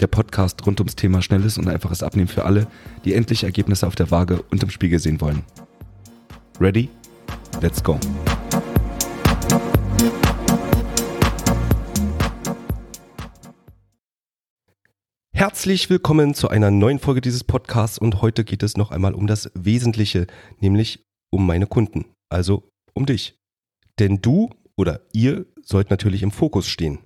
Der 0.00 0.08
Podcast 0.08 0.66
rund 0.66 0.78
ums 0.80 0.94
Thema 0.94 1.22
schnelles 1.22 1.56
und 1.56 1.68
einfaches 1.68 2.02
Abnehmen 2.02 2.28
für 2.28 2.44
alle, 2.44 2.66
die 3.06 3.14
endlich 3.14 3.44
Ergebnisse 3.44 3.86
auf 3.86 3.94
der 3.94 4.10
Waage 4.10 4.42
und 4.50 4.62
im 4.62 4.68
Spiegel 4.68 4.98
sehen 4.98 5.22
wollen. 5.22 5.42
Ready? 6.60 6.90
Let's 7.62 7.82
go! 7.82 7.98
Herzlich 15.32 15.88
willkommen 15.88 16.34
zu 16.34 16.48
einer 16.48 16.70
neuen 16.70 16.98
Folge 16.98 17.22
dieses 17.22 17.44
Podcasts 17.44 17.96
und 17.96 18.20
heute 18.20 18.44
geht 18.44 18.62
es 18.62 18.76
noch 18.76 18.90
einmal 18.90 19.14
um 19.14 19.26
das 19.26 19.50
Wesentliche, 19.54 20.26
nämlich 20.60 21.04
um 21.30 21.46
meine 21.46 21.66
Kunden, 21.66 22.04
also 22.28 22.68
um 22.92 23.06
dich. 23.06 23.38
Denn 23.98 24.20
du 24.20 24.50
oder 24.76 25.00
ihr 25.14 25.46
sollt 25.62 25.88
natürlich 25.88 26.22
im 26.22 26.32
Fokus 26.32 26.68
stehen. 26.68 26.98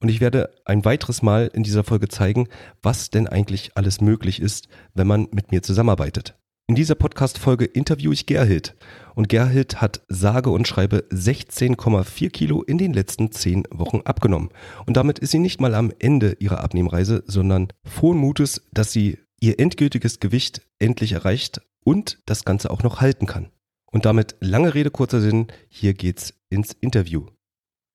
Und 0.00 0.08
ich 0.08 0.20
werde 0.20 0.50
ein 0.64 0.84
weiteres 0.84 1.22
Mal 1.22 1.50
in 1.52 1.62
dieser 1.62 1.84
Folge 1.84 2.08
zeigen, 2.08 2.48
was 2.82 3.10
denn 3.10 3.26
eigentlich 3.26 3.76
alles 3.76 4.00
möglich 4.00 4.40
ist, 4.40 4.68
wenn 4.94 5.06
man 5.06 5.28
mit 5.32 5.50
mir 5.52 5.62
zusammenarbeitet. 5.62 6.36
In 6.68 6.74
dieser 6.74 6.96
Podcast-Folge 6.96 7.64
interviewe 7.64 8.12
ich 8.12 8.26
Gerhild. 8.26 8.74
Und 9.14 9.28
Gerhild 9.28 9.80
hat 9.80 10.02
sage 10.08 10.50
und 10.50 10.66
schreibe 10.66 11.04
16,4 11.12 12.30
Kilo 12.30 12.62
in 12.62 12.76
den 12.76 12.92
letzten 12.92 13.30
10 13.30 13.68
Wochen 13.70 14.00
abgenommen. 14.00 14.50
Und 14.84 14.96
damit 14.96 15.20
ist 15.20 15.30
sie 15.30 15.38
nicht 15.38 15.60
mal 15.60 15.76
am 15.76 15.92
Ende 16.00 16.36
ihrer 16.40 16.64
Abnehmreise, 16.64 17.22
sondern 17.26 17.68
frohen 17.84 18.18
Mutes, 18.18 18.66
dass 18.72 18.90
sie 18.90 19.18
ihr 19.40 19.60
endgültiges 19.60 20.18
Gewicht 20.18 20.62
endlich 20.80 21.12
erreicht 21.12 21.60
und 21.84 22.18
das 22.26 22.44
Ganze 22.44 22.70
auch 22.72 22.82
noch 22.82 23.00
halten 23.00 23.26
kann. 23.26 23.52
Und 23.92 24.04
damit 24.04 24.34
lange 24.40 24.74
Rede, 24.74 24.90
kurzer 24.90 25.20
Sinn, 25.20 25.46
hier 25.68 25.94
geht's 25.94 26.34
ins 26.50 26.72
Interview. 26.72 27.26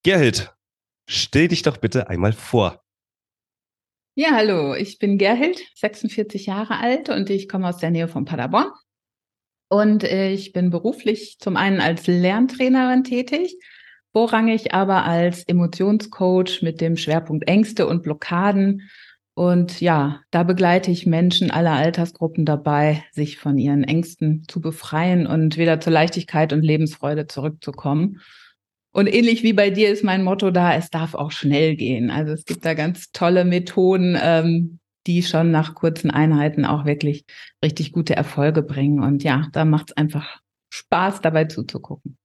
Gerhild, 0.03 0.55
stell 1.11 1.49
dich 1.49 1.61
doch 1.61 1.77
bitte 1.77 2.09
einmal 2.09 2.33
vor. 2.33 2.81
Ja, 4.15 4.31
hallo, 4.31 4.75
ich 4.75 4.97
bin 4.97 5.17
Gerhild, 5.17 5.61
46 5.75 6.45
Jahre 6.45 6.79
alt 6.79 7.09
und 7.09 7.29
ich 7.29 7.47
komme 7.47 7.67
aus 7.67 7.77
der 7.77 7.91
Nähe 7.91 8.07
von 8.07 8.25
Paderborn. 8.25 8.71
Und 9.69 10.03
ich 10.03 10.51
bin 10.51 10.69
beruflich 10.69 11.37
zum 11.39 11.55
einen 11.55 11.79
als 11.79 12.07
Lerntrainerin 12.07 13.05
tätig, 13.05 13.55
vorrangig 14.11 14.73
aber 14.73 15.05
als 15.05 15.43
Emotionscoach 15.43 16.61
mit 16.61 16.81
dem 16.81 16.97
Schwerpunkt 16.97 17.47
Ängste 17.47 17.87
und 17.87 18.03
Blockaden. 18.03 18.89
Und 19.33 19.79
ja, 19.79 20.21
da 20.29 20.43
begleite 20.43 20.91
ich 20.91 21.05
Menschen 21.05 21.51
aller 21.51 21.71
Altersgruppen 21.71 22.45
dabei, 22.45 23.05
sich 23.11 23.37
von 23.37 23.57
ihren 23.57 23.85
Ängsten 23.85 24.43
zu 24.49 24.59
befreien 24.59 25.25
und 25.25 25.57
wieder 25.57 25.79
zur 25.79 25.93
Leichtigkeit 25.93 26.51
und 26.51 26.63
Lebensfreude 26.63 27.27
zurückzukommen. 27.27 28.19
Und 28.91 29.07
ähnlich 29.07 29.43
wie 29.43 29.53
bei 29.53 29.69
dir 29.69 29.89
ist 29.89 30.03
mein 30.03 30.23
Motto 30.23 30.51
da, 30.51 30.75
es 30.75 30.89
darf 30.89 31.15
auch 31.15 31.31
schnell 31.31 31.75
gehen. 31.75 32.11
Also 32.11 32.33
es 32.33 32.45
gibt 32.45 32.65
da 32.65 32.73
ganz 32.73 33.11
tolle 33.11 33.45
Methoden, 33.45 34.17
ähm, 34.21 34.79
die 35.07 35.23
schon 35.23 35.51
nach 35.51 35.75
kurzen 35.75 36.11
Einheiten 36.11 36.65
auch 36.65 36.85
wirklich 36.85 37.25
richtig 37.63 37.93
gute 37.93 38.15
Erfolge 38.15 38.61
bringen. 38.61 39.01
Und 39.01 39.23
ja, 39.23 39.47
da 39.53 39.65
macht 39.65 39.91
es 39.91 39.97
einfach 39.97 40.39
Spaß, 40.73 41.21
dabei 41.21 41.45
zuzugucken. 41.45 42.17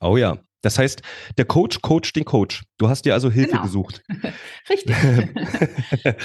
Oh 0.00 0.16
ja. 0.16 0.38
Das 0.60 0.78
heißt, 0.78 1.02
der 1.38 1.44
Coach 1.44 1.80
coacht 1.82 2.14
den 2.14 2.24
Coach. 2.24 2.62
Du 2.78 2.88
hast 2.88 3.04
dir 3.04 3.14
also 3.14 3.30
Hilfe 3.30 3.50
genau. 3.50 3.62
gesucht. 3.62 4.02
richtig. 4.70 4.94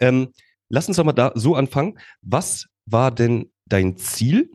ähm, 0.00 0.32
lass 0.68 0.88
uns 0.88 0.96
doch 0.96 1.04
mal 1.04 1.12
da 1.12 1.32
so 1.34 1.54
anfangen. 1.54 1.98
Was 2.20 2.66
war 2.86 3.10
denn 3.10 3.50
dein 3.66 3.96
Ziel, 3.96 4.50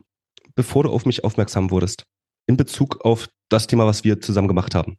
bevor 0.54 0.84
du 0.84 0.90
auf 0.90 1.06
mich 1.06 1.24
aufmerksam 1.24 1.70
wurdest? 1.70 2.04
In 2.46 2.56
Bezug 2.56 3.04
auf 3.04 3.28
das 3.54 3.66
Thema, 3.66 3.86
was 3.86 4.04
wir 4.04 4.20
zusammen 4.20 4.48
gemacht 4.48 4.74
haben? 4.74 4.98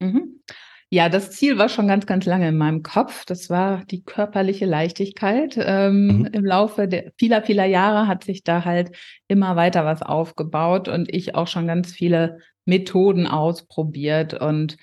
Mhm. 0.00 0.40
Ja, 0.88 1.08
das 1.08 1.32
Ziel 1.32 1.58
war 1.58 1.68
schon 1.68 1.88
ganz, 1.88 2.06
ganz 2.06 2.26
lange 2.26 2.48
in 2.48 2.56
meinem 2.56 2.84
Kopf. 2.84 3.24
Das 3.24 3.50
war 3.50 3.84
die 3.86 4.04
körperliche 4.04 4.66
Leichtigkeit. 4.66 5.58
Ähm, 5.58 6.18
mhm. 6.18 6.24
Im 6.26 6.44
Laufe 6.44 6.86
der 6.86 7.12
vieler, 7.18 7.42
vieler 7.42 7.64
Jahre 7.64 8.06
hat 8.06 8.22
sich 8.22 8.44
da 8.44 8.64
halt 8.64 8.96
immer 9.26 9.56
weiter 9.56 9.84
was 9.84 10.02
aufgebaut 10.02 10.88
und 10.88 11.12
ich 11.12 11.34
auch 11.34 11.48
schon 11.48 11.66
ganz 11.66 11.92
viele 11.92 12.38
Methoden 12.66 13.26
ausprobiert. 13.26 14.34
Und 14.34 14.76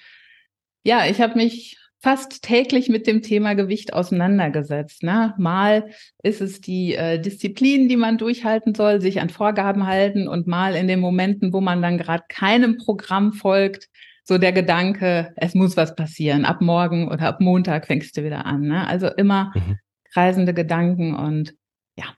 ja, 0.84 1.05
ich 1.05 1.22
habe 1.22 1.35
mich 1.35 1.78
fast 2.03 2.44
täglich 2.44 2.90
mit 2.90 3.08
dem 3.08 3.22
Thema 3.22 3.53
Gewicht 3.56 3.94
auseinandergesetzt. 3.94 5.03
Ne? 5.03 5.34
Mal 5.38 5.90
ist 6.22 6.41
es 6.41 6.59
die 6.59 6.96
äh, 6.96 7.18
Disziplin, 7.18 7.88
die 7.88 7.96
man 7.96 8.18
durchhalten 8.18 8.75
soll, 8.75 9.00
sich 9.00 9.22
an 9.22 9.30
Vorgaben 9.30 9.88
halten 9.88 10.28
und 10.28 10.46
mal 10.46 10.75
in 10.75 10.90
den 10.90 11.00
Momenten, 11.00 11.53
wo 11.53 11.62
man 11.62 11.81
dann 11.81 11.97
gerade 11.97 12.25
keinem 12.28 12.78
Programm 12.78 13.31
folgt, 13.31 13.88
so 14.25 14.38
der 14.38 14.52
Gedanke, 14.52 15.34
es 15.38 15.53
muss 15.53 15.78
was 15.78 15.96
passieren. 15.96 16.44
Ab 16.44 16.59
morgen 16.59 17.08
oder 17.08 17.28
ab 17.28 17.40
Montag 17.40 17.88
fängst 17.88 18.18
du 18.18 18.24
wieder 18.25 18.46
an. 18.46 18.64
Ne? 18.64 18.85
Also 18.85 19.08
immer 19.08 19.53
mhm. 19.56 19.80
kreisende 20.12 20.53
Gedanken 20.53 21.16
und 21.16 21.56
ja. 21.97 22.14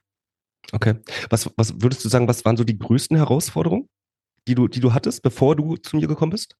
Okay. 0.72 0.94
Was, 1.30 1.48
was 1.56 1.80
würdest 1.80 2.04
du 2.04 2.08
sagen, 2.08 2.26
was 2.26 2.44
waren 2.44 2.56
so 2.56 2.64
die 2.64 2.78
größten 2.78 3.16
Herausforderungen, 3.16 3.88
die 4.48 4.56
du, 4.56 4.66
die 4.66 4.80
du 4.80 4.94
hattest, 4.94 5.22
bevor 5.22 5.54
du 5.54 5.76
zu 5.76 5.96
mir 5.96 6.08
gekommen 6.08 6.32
bist? 6.32 6.56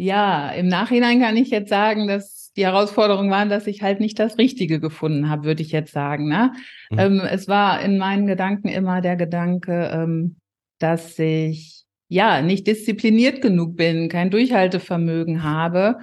Ja, 0.00 0.48
im 0.52 0.66
Nachhinein 0.66 1.20
kann 1.20 1.36
ich 1.36 1.50
jetzt 1.50 1.68
sagen, 1.68 2.08
dass 2.08 2.52
die 2.56 2.64
Herausforderungen 2.64 3.30
waren, 3.30 3.50
dass 3.50 3.66
ich 3.66 3.82
halt 3.82 4.00
nicht 4.00 4.18
das 4.18 4.38
Richtige 4.38 4.80
gefunden 4.80 5.28
habe, 5.28 5.44
würde 5.44 5.60
ich 5.60 5.72
jetzt 5.72 5.92
sagen. 5.92 6.26
Ne? 6.26 6.54
Mhm. 6.88 6.98
Ähm, 6.98 7.20
es 7.30 7.48
war 7.48 7.82
in 7.82 7.98
meinen 7.98 8.26
Gedanken 8.26 8.68
immer 8.68 9.02
der 9.02 9.16
Gedanke, 9.16 9.90
ähm, 9.92 10.36
dass 10.78 11.18
ich 11.18 11.84
ja 12.08 12.40
nicht 12.40 12.66
diszipliniert 12.66 13.42
genug 13.42 13.76
bin, 13.76 14.08
kein 14.08 14.30
Durchhaltevermögen 14.30 15.42
habe 15.42 15.98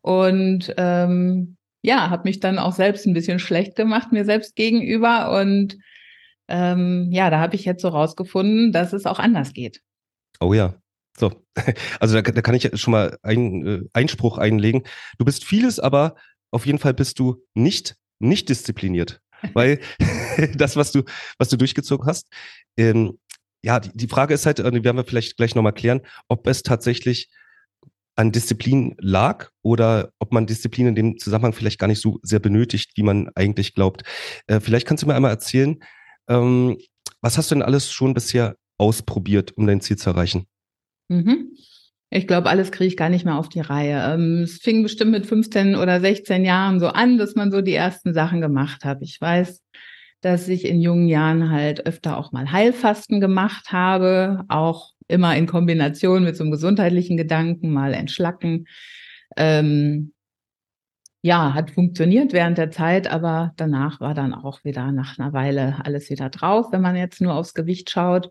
und 0.00 0.72
ähm, 0.76 1.56
ja, 1.82 2.08
habe 2.08 2.28
mich 2.28 2.38
dann 2.38 2.60
auch 2.60 2.72
selbst 2.72 3.04
ein 3.04 3.14
bisschen 3.14 3.40
schlecht 3.40 3.74
gemacht 3.74 4.12
mir 4.12 4.24
selbst 4.24 4.54
gegenüber 4.54 5.36
und 5.40 5.76
ähm, 6.46 7.08
ja, 7.10 7.30
da 7.30 7.40
habe 7.40 7.56
ich 7.56 7.64
jetzt 7.64 7.82
so 7.82 7.88
rausgefunden, 7.88 8.70
dass 8.70 8.92
es 8.92 9.06
auch 9.06 9.18
anders 9.18 9.52
geht. 9.54 9.80
Oh 10.40 10.54
ja, 10.54 10.79
so, 11.18 11.32
also 12.00 12.20
da, 12.20 12.22
da 12.22 12.42
kann 12.42 12.54
ich 12.54 12.70
schon 12.74 12.92
mal 12.92 13.18
einen 13.22 13.66
äh, 13.66 13.88
Einspruch 13.92 14.38
einlegen. 14.38 14.82
Du 15.18 15.24
bist 15.24 15.44
vieles, 15.44 15.78
aber 15.78 16.16
auf 16.50 16.66
jeden 16.66 16.78
Fall 16.78 16.94
bist 16.94 17.18
du 17.18 17.42
nicht 17.54 17.96
nicht 18.20 18.48
diszipliniert, 18.48 19.20
weil 19.54 19.80
das, 20.54 20.76
was 20.76 20.92
du 20.92 21.02
was 21.38 21.48
du 21.48 21.56
durchgezogen 21.56 22.06
hast, 22.06 22.28
ähm, 22.76 23.18
ja, 23.62 23.80
die, 23.80 23.90
die 23.94 24.08
Frage 24.08 24.34
ist 24.34 24.46
halt, 24.46 24.60
äh, 24.60 24.70
die 24.70 24.84
werden 24.84 24.96
wir 24.96 25.04
vielleicht 25.04 25.36
gleich 25.36 25.54
nochmal 25.54 25.72
klären, 25.72 26.00
ob 26.28 26.46
es 26.46 26.62
tatsächlich 26.62 27.28
an 28.16 28.32
Disziplin 28.32 28.94
lag 28.98 29.48
oder 29.62 30.12
ob 30.18 30.32
man 30.32 30.46
Disziplin 30.46 30.88
in 30.88 30.94
dem 30.94 31.18
Zusammenhang 31.18 31.52
vielleicht 31.52 31.78
gar 31.78 31.86
nicht 31.86 32.02
so 32.02 32.18
sehr 32.22 32.38
benötigt, 32.38 32.92
wie 32.96 33.02
man 33.02 33.30
eigentlich 33.34 33.74
glaubt. 33.74 34.02
Äh, 34.46 34.60
vielleicht 34.60 34.86
kannst 34.86 35.02
du 35.02 35.06
mir 35.06 35.14
einmal 35.14 35.30
erzählen, 35.30 35.78
ähm, 36.28 36.78
was 37.22 37.38
hast 37.38 37.50
du 37.50 37.54
denn 37.54 37.62
alles 37.62 37.90
schon 37.90 38.14
bisher 38.14 38.56
ausprobiert, 38.78 39.56
um 39.56 39.66
dein 39.66 39.80
Ziel 39.80 39.96
zu 39.96 40.10
erreichen? 40.10 40.46
Mhm. 41.10 41.56
Ich 42.08 42.26
glaube, 42.26 42.48
alles 42.48 42.72
kriege 42.72 42.88
ich 42.88 42.96
gar 42.96 43.08
nicht 43.08 43.24
mehr 43.24 43.36
auf 43.36 43.48
die 43.48 43.60
Reihe. 43.60 44.14
Ähm, 44.14 44.42
es 44.42 44.58
fing 44.58 44.82
bestimmt 44.82 45.12
mit 45.12 45.26
15 45.26 45.76
oder 45.76 46.00
16 46.00 46.44
Jahren 46.44 46.80
so 46.80 46.88
an, 46.88 47.18
dass 47.18 47.34
man 47.34 47.52
so 47.52 47.60
die 47.60 47.74
ersten 47.74 48.14
Sachen 48.14 48.40
gemacht 48.40 48.84
hat. 48.84 49.02
Ich 49.02 49.20
weiß, 49.20 49.62
dass 50.20 50.48
ich 50.48 50.64
in 50.64 50.80
jungen 50.80 51.08
Jahren 51.08 51.50
halt 51.50 51.86
öfter 51.86 52.16
auch 52.16 52.32
mal 52.32 52.50
Heilfasten 52.52 53.20
gemacht 53.20 53.72
habe, 53.72 54.44
auch 54.48 54.92
immer 55.08 55.36
in 55.36 55.46
Kombination 55.46 56.24
mit 56.24 56.36
so 56.36 56.44
einem 56.44 56.52
gesundheitlichen 56.52 57.16
Gedanken, 57.16 57.72
mal 57.72 57.94
entschlacken. 57.94 58.66
Ähm, 59.36 60.12
ja, 61.22 61.54
hat 61.54 61.70
funktioniert 61.70 62.32
während 62.32 62.58
der 62.58 62.70
Zeit, 62.70 63.08
aber 63.08 63.52
danach 63.56 64.00
war 64.00 64.14
dann 64.14 64.32
auch 64.32 64.64
wieder 64.64 64.90
nach 64.92 65.18
einer 65.18 65.32
Weile 65.32 65.76
alles 65.84 66.08
wieder 66.08 66.30
drauf, 66.30 66.66
wenn 66.72 66.80
man 66.80 66.96
jetzt 66.96 67.20
nur 67.20 67.34
aufs 67.34 67.54
Gewicht 67.54 67.90
schaut. 67.90 68.30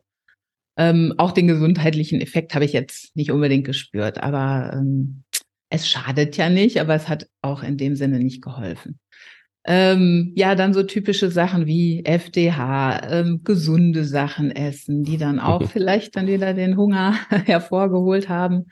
Ähm, 0.79 1.13
auch 1.17 1.33
den 1.33 1.47
gesundheitlichen 1.47 2.21
Effekt 2.21 2.55
habe 2.55 2.63
ich 2.63 2.71
jetzt 2.71 3.13
nicht 3.13 3.31
unbedingt 3.31 3.65
gespürt, 3.65 4.23
aber 4.23 4.71
ähm, 4.73 5.23
es 5.69 5.89
schadet 5.89 6.37
ja 6.37 6.49
nicht, 6.49 6.79
aber 6.79 6.95
es 6.95 7.09
hat 7.09 7.27
auch 7.41 7.63
in 7.63 7.75
dem 7.75 7.97
Sinne 7.97 8.17
nicht 8.19 8.41
geholfen. 8.41 8.97
Ähm, 9.65 10.31
ja, 10.37 10.55
dann 10.55 10.73
so 10.73 10.83
typische 10.83 11.31
Sachen 11.31 11.65
wie 11.65 12.05
FDH, 12.05 13.11
ähm, 13.11 13.41
gesunde 13.43 14.05
Sachen 14.05 14.51
essen, 14.51 15.03
die 15.03 15.17
dann 15.17 15.41
auch 15.41 15.63
vielleicht 15.69 16.15
dann 16.15 16.27
wieder 16.27 16.53
den 16.53 16.77
Hunger 16.77 17.13
hervorgeholt 17.29 18.29
haben. 18.29 18.67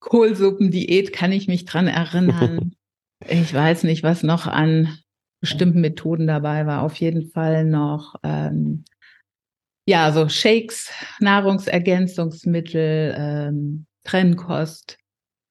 Kohlsuppendiät 0.00 1.14
kann 1.14 1.32
ich 1.32 1.48
mich 1.48 1.64
dran 1.64 1.86
erinnern. 1.86 2.72
Ich 3.28 3.52
weiß 3.52 3.82
nicht, 3.84 4.02
was 4.02 4.22
noch 4.22 4.46
an 4.46 4.96
bestimmten 5.42 5.82
Methoden 5.82 6.26
dabei 6.26 6.64
war. 6.64 6.80
Auf 6.80 6.94
jeden 6.94 7.28
Fall 7.28 7.66
noch 7.66 8.14
ähm, 8.22 8.84
ja 9.90 10.12
so 10.12 10.28
Shakes, 10.28 10.90
Nahrungsergänzungsmittel, 11.18 13.14
ähm, 13.18 13.86
Trennkost, 14.04 14.96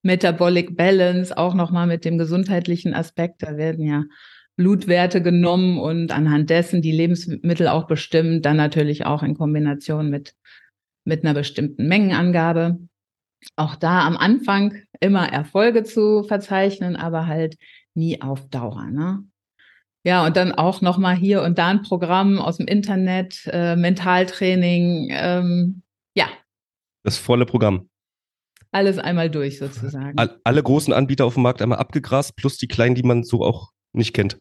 Metabolic 0.01 0.77
Balance, 0.77 1.37
auch 1.37 1.53
nochmal 1.53 1.87
mit 1.87 2.05
dem 2.05 2.17
gesundheitlichen 2.17 2.93
Aspekt. 2.93 3.43
Da 3.43 3.57
werden 3.57 3.85
ja 3.85 4.05
Blutwerte 4.55 5.21
genommen 5.21 5.77
und 5.77 6.11
anhand 6.11 6.49
dessen 6.49 6.81
die 6.81 6.93
Lebensmittel 6.93 7.67
auch 7.67 7.85
bestimmt, 7.85 8.45
dann 8.45 8.57
natürlich 8.57 9.05
auch 9.05 9.23
in 9.23 9.37
Kombination 9.37 10.09
mit, 10.09 10.33
mit 11.03 11.23
einer 11.23 11.33
bestimmten 11.33 11.87
Mengenangabe. 11.87 12.79
Auch 13.57 13.75
da 13.75 14.05
am 14.05 14.17
Anfang 14.17 14.73
immer 14.99 15.31
Erfolge 15.31 15.83
zu 15.83 16.23
verzeichnen, 16.23 16.95
aber 16.95 17.27
halt 17.27 17.57
nie 17.93 18.21
auf 18.21 18.49
Dauer. 18.49 18.85
Ne? 18.89 19.23
Ja, 20.05 20.25
und 20.25 20.37
dann 20.37 20.53
auch 20.53 20.81
nochmal 20.81 21.15
hier 21.15 21.41
und 21.41 21.57
da 21.57 21.67
ein 21.67 21.81
Programm 21.81 22.39
aus 22.39 22.57
dem 22.57 22.67
Internet, 22.67 23.49
äh, 23.51 23.75
Mentaltraining, 23.75 25.09
ähm, 25.11 25.83
ja. 26.15 26.27
Das 27.03 27.17
volle 27.17 27.45
Programm. 27.45 27.89
Alles 28.71 28.97
einmal 28.97 29.29
durch 29.29 29.57
sozusagen. 29.57 30.17
All, 30.17 30.39
alle 30.43 30.63
großen 30.63 30.93
Anbieter 30.93 31.25
auf 31.25 31.33
dem 31.33 31.43
Markt 31.43 31.61
einmal 31.61 31.79
abgegrast, 31.79 32.35
plus 32.35 32.57
die 32.57 32.67
kleinen, 32.67 32.95
die 32.95 33.03
man 33.03 33.23
so 33.23 33.43
auch 33.43 33.71
nicht 33.93 34.13
kennt. 34.13 34.37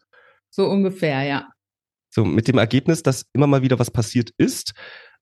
So 0.49 0.67
ungefähr, 0.67 1.23
ja. 1.23 1.49
So, 2.11 2.25
mit 2.25 2.47
dem 2.47 2.57
Ergebnis, 2.57 3.03
dass 3.03 3.25
immer 3.33 3.47
mal 3.47 3.61
wieder 3.61 3.79
was 3.79 3.91
passiert 3.91 4.31
ist, 4.37 4.73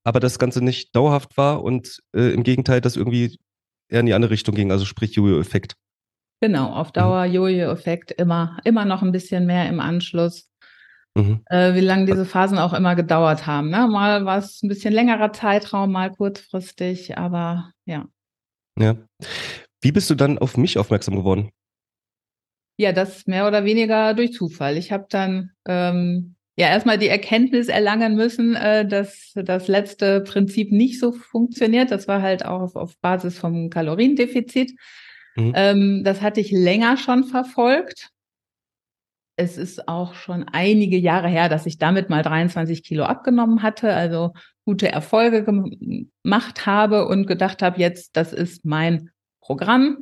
aber 0.04 0.20
das 0.20 0.40
Ganze 0.40 0.64
nicht 0.64 0.96
dauerhaft 0.96 1.36
war 1.38 1.64
und 1.64 2.00
äh, 2.16 2.34
im 2.34 2.44
Gegenteil, 2.44 2.80
dass 2.80 2.96
irgendwie 2.96 3.38
eher 3.90 4.02
in 4.02 4.06
die 4.06 4.14
andere 4.14 4.32
Richtung 4.32 4.56
ging, 4.56 4.72
also 4.72 4.86
sprich 4.86 5.16
Jojo-Effekt. 5.16 5.76
Genau, 6.40 6.72
auf 6.72 6.92
Dauer 6.92 7.28
mhm. 7.28 7.34
Jojo-Effekt 7.34 8.12
immer, 8.12 8.58
immer 8.64 8.86
noch 8.86 9.02
ein 9.02 9.12
bisschen 9.12 9.46
mehr 9.46 9.68
im 9.68 9.80
Anschluss. 9.80 10.50
Mhm. 11.16 11.42
Äh, 11.48 11.74
wie 11.74 11.82
lange 11.82 12.06
diese 12.06 12.26
Phasen 12.26 12.60
auch 12.60 12.74
immer 12.74 12.96
gedauert 12.96 13.48
haben. 13.48 13.70
Ne? 13.70 13.88
Mal 13.88 14.26
war 14.26 14.38
es 14.38 14.62
ein 14.62 14.68
bisschen 14.68 14.94
längerer 14.94 15.34
Zeitraum, 15.34 15.92
mal 15.92 16.12
kurzfristig, 16.12 17.18
aber 17.18 17.72
ja. 17.86 18.06
Ja. 18.80 18.98
Wie 19.82 19.92
bist 19.92 20.10
du 20.10 20.16
dann 20.16 20.38
auf 20.38 20.58
mich 20.58 20.78
aufmerksam 20.78 21.16
geworden? 21.16 21.50
Ja, 22.80 22.92
das 22.92 23.26
mehr 23.26 23.48
oder 23.48 23.66
weniger 23.66 24.14
durch 24.14 24.34
Zufall. 24.34 24.78
Ich 24.78 24.92
habe 24.92 25.08
dann 25.10 25.52
ähm, 25.68 26.36
ja 26.56 26.68
erstmal 26.68 27.00
die 27.00 27.08
Erkenntnis 27.08 27.70
erlangen 27.70 28.16
müssen, 28.16 28.56
äh, 28.56 28.88
dass 28.88 29.32
das 29.34 29.68
letzte 29.68 30.22
Prinzip 30.22 30.72
nicht 30.72 31.00
so 31.00 31.12
funktioniert. 31.12 31.90
Das 31.90 32.08
war 32.08 32.22
halt 32.22 32.46
auch 32.46 32.62
auf, 32.62 32.76
auf 32.76 32.96
Basis 33.00 33.40
vom 33.40 33.72
Kaloriendefizit. 33.72 34.74
Mhm. 35.38 35.54
Ähm, 35.56 36.04
das 36.04 36.22
hatte 36.22 36.42
ich 36.42 36.52
länger 36.52 36.98
schon 36.98 37.24
verfolgt. 37.24 38.10
Es 39.40 39.56
ist 39.56 39.88
auch 39.88 40.16
schon 40.16 40.46
einige 40.46 40.98
Jahre 40.98 41.28
her, 41.28 41.48
dass 41.48 41.68
ich 41.68 41.78
damit 41.78 42.10
mal 42.10 42.24
23 42.24 42.84
Kilo 42.84 43.04
abgenommen 43.04 43.62
hatte, 43.62 43.94
also 43.94 44.34
gute 44.66 44.92
Erfolge 44.92 45.44
gemacht 45.44 46.66
habe 46.66 47.08
und 47.08 47.28
gedacht 47.28 47.62
habe, 47.62 47.80
jetzt, 47.80 48.18
das 48.18 48.34
ist 48.34 48.66
mein 48.66 49.12
Programm. 49.40 49.98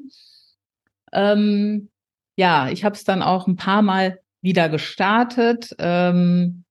Ähm, 1.11 1.89
ja, 2.37 2.69
ich 2.69 2.85
habe 2.85 2.95
es 2.95 3.03
dann 3.03 3.21
auch 3.21 3.45
ein 3.47 3.57
paar 3.57 3.81
Mal 3.81 4.19
wieder 4.41 4.69
gestartet. 4.69 5.75
Ähm, 5.79 6.63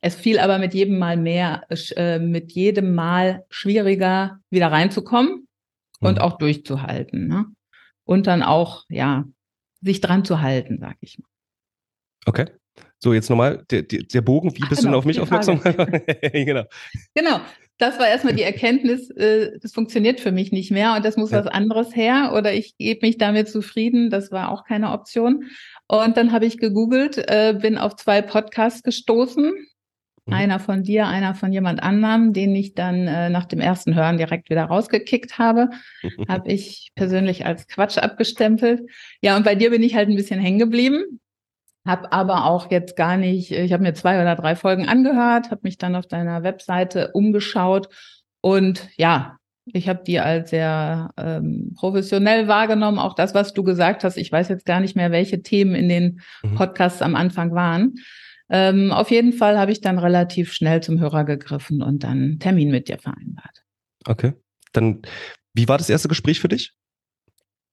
es 0.00 0.14
fiel 0.14 0.38
aber 0.38 0.58
mit 0.58 0.72
jedem 0.72 0.98
Mal 0.98 1.18
mehr, 1.18 1.66
äh, 1.96 2.18
mit 2.18 2.52
jedem 2.52 2.94
Mal 2.94 3.44
schwieriger, 3.50 4.40
wieder 4.48 4.72
reinzukommen 4.72 5.46
und 6.00 6.16
mhm. 6.16 6.22
auch 6.22 6.38
durchzuhalten. 6.38 7.28
Ne? 7.28 7.44
Und 8.06 8.26
dann 8.26 8.42
auch, 8.42 8.84
ja, 8.88 9.24
sich 9.82 10.00
dran 10.00 10.24
zu 10.24 10.40
halten, 10.40 10.78
sag 10.80 10.96
ich 11.00 11.18
mal. 11.18 11.28
Okay. 12.24 12.46
So, 12.98 13.12
jetzt 13.12 13.28
nochmal 13.28 13.64
der, 13.70 13.82
der 13.82 14.20
Bogen. 14.22 14.56
Wie 14.56 14.60
bist 14.60 14.82
genau, 14.82 14.82
du 14.82 14.86
denn 14.86 14.94
auf 14.94 15.04
mich 15.04 15.20
aufmerksam? 15.20 15.60
genau. 16.32 16.64
Genau. 17.14 17.40
Das 17.78 17.98
war 17.98 18.08
erstmal 18.08 18.34
die 18.34 18.42
Erkenntnis, 18.42 19.10
äh, 19.10 19.58
das 19.60 19.74
funktioniert 19.74 20.18
für 20.20 20.32
mich 20.32 20.50
nicht 20.50 20.70
mehr 20.70 20.94
und 20.94 21.04
das 21.04 21.18
muss 21.18 21.30
ja. 21.30 21.40
was 21.40 21.46
anderes 21.46 21.94
her 21.94 22.32
oder 22.34 22.54
ich 22.54 22.78
gebe 22.78 23.04
mich 23.06 23.18
damit 23.18 23.50
zufrieden. 23.50 24.08
Das 24.08 24.32
war 24.32 24.50
auch 24.50 24.64
keine 24.64 24.92
Option. 24.92 25.44
Und 25.86 26.16
dann 26.16 26.32
habe 26.32 26.46
ich 26.46 26.56
gegoogelt, 26.56 27.18
äh, 27.18 27.54
bin 27.60 27.76
auf 27.76 27.96
zwei 27.96 28.22
Podcasts 28.22 28.82
gestoßen. 28.82 29.52
Mhm. 30.26 30.32
Einer 30.32 30.60
von 30.60 30.82
dir, 30.82 31.06
einer 31.06 31.34
von 31.34 31.52
jemand 31.52 31.82
anderem, 31.82 32.32
den 32.32 32.54
ich 32.54 32.74
dann 32.74 33.06
äh, 33.06 33.30
nach 33.30 33.46
dem 33.46 33.60
ersten 33.60 33.94
Hören 33.94 34.18
direkt 34.18 34.50
wieder 34.50 34.64
rausgekickt 34.64 35.38
habe. 35.38 35.70
habe 36.28 36.50
ich 36.50 36.92
persönlich 36.94 37.46
als 37.46 37.66
Quatsch 37.68 37.98
abgestempelt. 37.98 38.82
Ja, 39.22 39.36
und 39.36 39.44
bei 39.44 39.54
dir 39.54 39.70
bin 39.70 39.82
ich 39.82 39.94
halt 39.94 40.08
ein 40.08 40.16
bisschen 40.16 40.40
hängen 40.40 40.58
geblieben. 40.58 41.20
Hab 41.86 42.12
aber 42.12 42.46
auch 42.46 42.70
jetzt 42.70 42.96
gar 42.96 43.16
nicht, 43.16 43.52
ich 43.52 43.72
habe 43.72 43.84
mir 43.84 43.94
zwei 43.94 44.20
oder 44.20 44.34
drei 44.34 44.56
Folgen 44.56 44.88
angehört, 44.88 45.52
habe 45.52 45.60
mich 45.62 45.78
dann 45.78 45.94
auf 45.94 46.06
deiner 46.06 46.42
Webseite 46.42 47.12
umgeschaut 47.12 47.88
und 48.40 48.88
ja, 48.96 49.38
ich 49.72 49.88
habe 49.88 50.02
die 50.04 50.20
als 50.20 50.50
sehr 50.50 51.10
ähm, 51.16 51.74
professionell 51.76 52.46
wahrgenommen. 52.46 52.98
Auch 52.98 53.14
das, 53.14 53.34
was 53.34 53.52
du 53.52 53.64
gesagt 53.64 54.04
hast, 54.04 54.16
ich 54.16 54.30
weiß 54.30 54.48
jetzt 54.48 54.64
gar 54.64 54.80
nicht 54.80 54.94
mehr, 54.94 55.10
welche 55.10 55.42
Themen 55.42 55.74
in 55.74 55.88
den 55.88 56.20
mhm. 56.42 56.54
Podcasts 56.54 57.02
am 57.02 57.16
Anfang 57.16 57.52
waren. 57.54 57.94
Ähm, 58.48 58.92
auf 58.92 59.10
jeden 59.10 59.32
Fall 59.32 59.58
habe 59.58 59.72
ich 59.72 59.80
dann 59.80 59.98
relativ 59.98 60.52
schnell 60.52 60.82
zum 60.82 61.00
Hörer 61.00 61.24
gegriffen 61.24 61.82
und 61.82 62.04
dann 62.04 62.10
einen 62.12 62.38
Termin 62.38 62.70
mit 62.70 62.88
dir 62.88 62.98
vereinbart. 62.98 63.64
Okay. 64.06 64.34
Dann, 64.72 65.02
wie 65.54 65.68
war 65.68 65.78
das 65.78 65.90
erste 65.90 66.08
Gespräch 66.08 66.40
für 66.40 66.48
dich? 66.48 66.72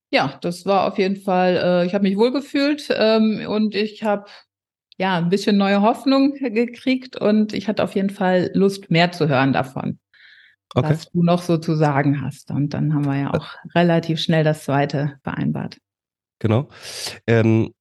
Ja, 0.10 0.38
das 0.42 0.66
war 0.66 0.88
auf 0.88 0.98
jeden 0.98 1.18
Fall, 1.18 1.58
äh, 1.58 1.86
ich 1.86 1.94
habe 1.94 2.04
mich 2.04 2.18
wohlgefühlt 2.18 2.88
ähm, 2.92 3.46
und 3.48 3.75
ich 3.75 4.04
habe 4.04 4.25
ja 4.98 5.18
ein 5.18 5.30
bisschen 5.30 5.58
neue 5.58 5.81
Hoffnung 5.81 6.34
gekriegt 6.34 7.16
und 7.16 7.54
ich 7.54 7.68
hatte 7.68 7.84
auf 7.84 7.96
jeden 7.96 8.12
Fall 8.12 8.52
Lust, 8.54 8.92
mehr 8.92 9.12
zu 9.12 9.28
hören 9.28 9.54
davon, 9.54 10.00
okay. 10.76 10.90
was 10.90 11.10
du 11.10 11.24
noch 11.24 11.42
so 11.42 11.58
zu 11.58 11.76
sagen 11.76 12.22
hast. 12.22 12.52
Und 12.52 12.76
dann 12.76 12.94
haben 12.94 13.06
wir 13.06 13.19
ja 13.19 13.34
auch 13.34 13.56
relativ 13.74 14.19
schnell 14.19 14.44
das 14.44 14.64
zweite 14.66 15.19
vereinbart. 15.24 15.78
Genau. 16.40 16.69
Ähm, 17.26 17.74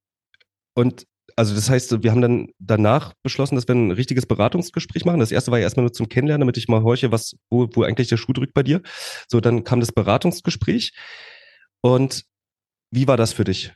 und 0.75 1.06
also 1.37 1.55
das 1.55 1.70
heißt, 1.70 2.02
wir 2.02 2.11
haben 2.11 2.20
dann 2.20 2.49
danach 2.58 3.12
beschlossen, 3.23 3.55
dass 3.55 3.69
wir 3.69 3.75
ein 3.75 3.90
richtiges 3.90 4.26
Beratungsgespräch 4.26 5.05
machen. 5.05 5.20
Das 5.20 5.32
erste 5.32 5.50
war 5.50 5.58
ja 5.58 5.64
erstmal 5.64 5.84
nur 5.84 5.93
zum 5.93 6.08
Kennenlernen, 6.08 6.40
damit 6.40 6.56
ich 6.56 6.69
mal 6.69 6.82
horche, 6.82 7.12
was, 7.12 7.37
wo, 7.50 7.69
wo 7.73 7.82
eigentlich 7.82 8.08
der 8.08 8.17
Schuh 8.17 8.32
drückt 8.32 8.55
bei 8.55 8.62
dir. 8.62 8.82
So, 9.29 9.40
dann 9.40 9.64
kam 9.64 9.81
das 9.81 9.93
Beratungsgespräch. 9.93 10.93
Und 11.81 12.25
wie 12.90 13.08
war 13.08 13.17
das 13.17 13.32
für 13.32 13.44
dich? 13.44 13.75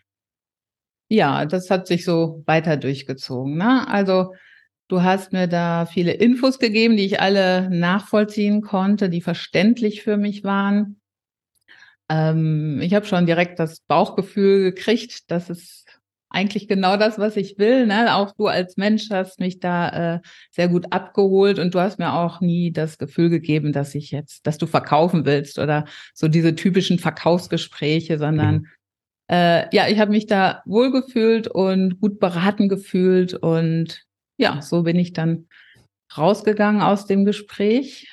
Ja, 1.08 1.46
das 1.46 1.70
hat 1.70 1.86
sich 1.86 2.04
so 2.04 2.42
weiter 2.46 2.76
durchgezogen. 2.76 3.56
Ne? 3.56 3.86
Also 3.88 4.34
du 4.88 5.02
hast 5.02 5.32
mir 5.32 5.46
da 5.48 5.86
viele 5.86 6.12
Infos 6.12 6.58
gegeben, 6.58 6.96
die 6.96 7.06
ich 7.06 7.20
alle 7.20 7.70
nachvollziehen 7.70 8.62
konnte, 8.62 9.08
die 9.08 9.20
verständlich 9.20 10.02
für 10.02 10.16
mich 10.16 10.44
waren. 10.44 11.00
Ähm, 12.08 12.80
ich 12.80 12.94
habe 12.94 13.06
schon 13.06 13.26
direkt 13.26 13.58
das 13.58 13.80
Bauchgefühl 13.80 14.72
gekriegt, 14.72 15.30
dass 15.30 15.50
es 15.50 15.84
eigentlich 16.28 16.68
genau 16.68 16.96
das, 16.96 17.18
was 17.18 17.36
ich 17.36 17.58
will. 17.58 17.86
Ne? 17.86 18.14
Auch 18.14 18.32
du 18.32 18.46
als 18.46 18.76
Mensch 18.76 19.10
hast 19.10 19.40
mich 19.40 19.60
da 19.60 20.16
äh, 20.16 20.20
sehr 20.50 20.68
gut 20.68 20.92
abgeholt 20.92 21.58
und 21.58 21.74
du 21.74 21.80
hast 21.80 21.98
mir 21.98 22.12
auch 22.12 22.40
nie 22.40 22.72
das 22.72 22.98
Gefühl 22.98 23.30
gegeben, 23.30 23.72
dass 23.72 23.94
ich 23.94 24.10
jetzt, 24.10 24.46
dass 24.46 24.58
du 24.58 24.66
verkaufen 24.66 25.24
willst 25.24 25.58
oder 25.58 25.84
so 26.14 26.28
diese 26.28 26.54
typischen 26.54 26.98
Verkaufsgespräche, 26.98 28.18
sondern 28.18 28.54
mhm. 28.54 28.66
äh, 29.28 29.74
ja, 29.74 29.88
ich 29.88 29.98
habe 29.98 30.10
mich 30.10 30.26
da 30.26 30.62
wohlgefühlt 30.66 31.48
und 31.48 32.00
gut 32.00 32.18
beraten 32.18 32.68
gefühlt 32.68 33.34
und 33.34 34.02
ja, 34.36 34.60
so 34.60 34.82
bin 34.82 34.96
ich 34.96 35.12
dann 35.12 35.46
rausgegangen 36.16 36.82
aus 36.82 37.06
dem 37.06 37.24
Gespräch. 37.24 38.12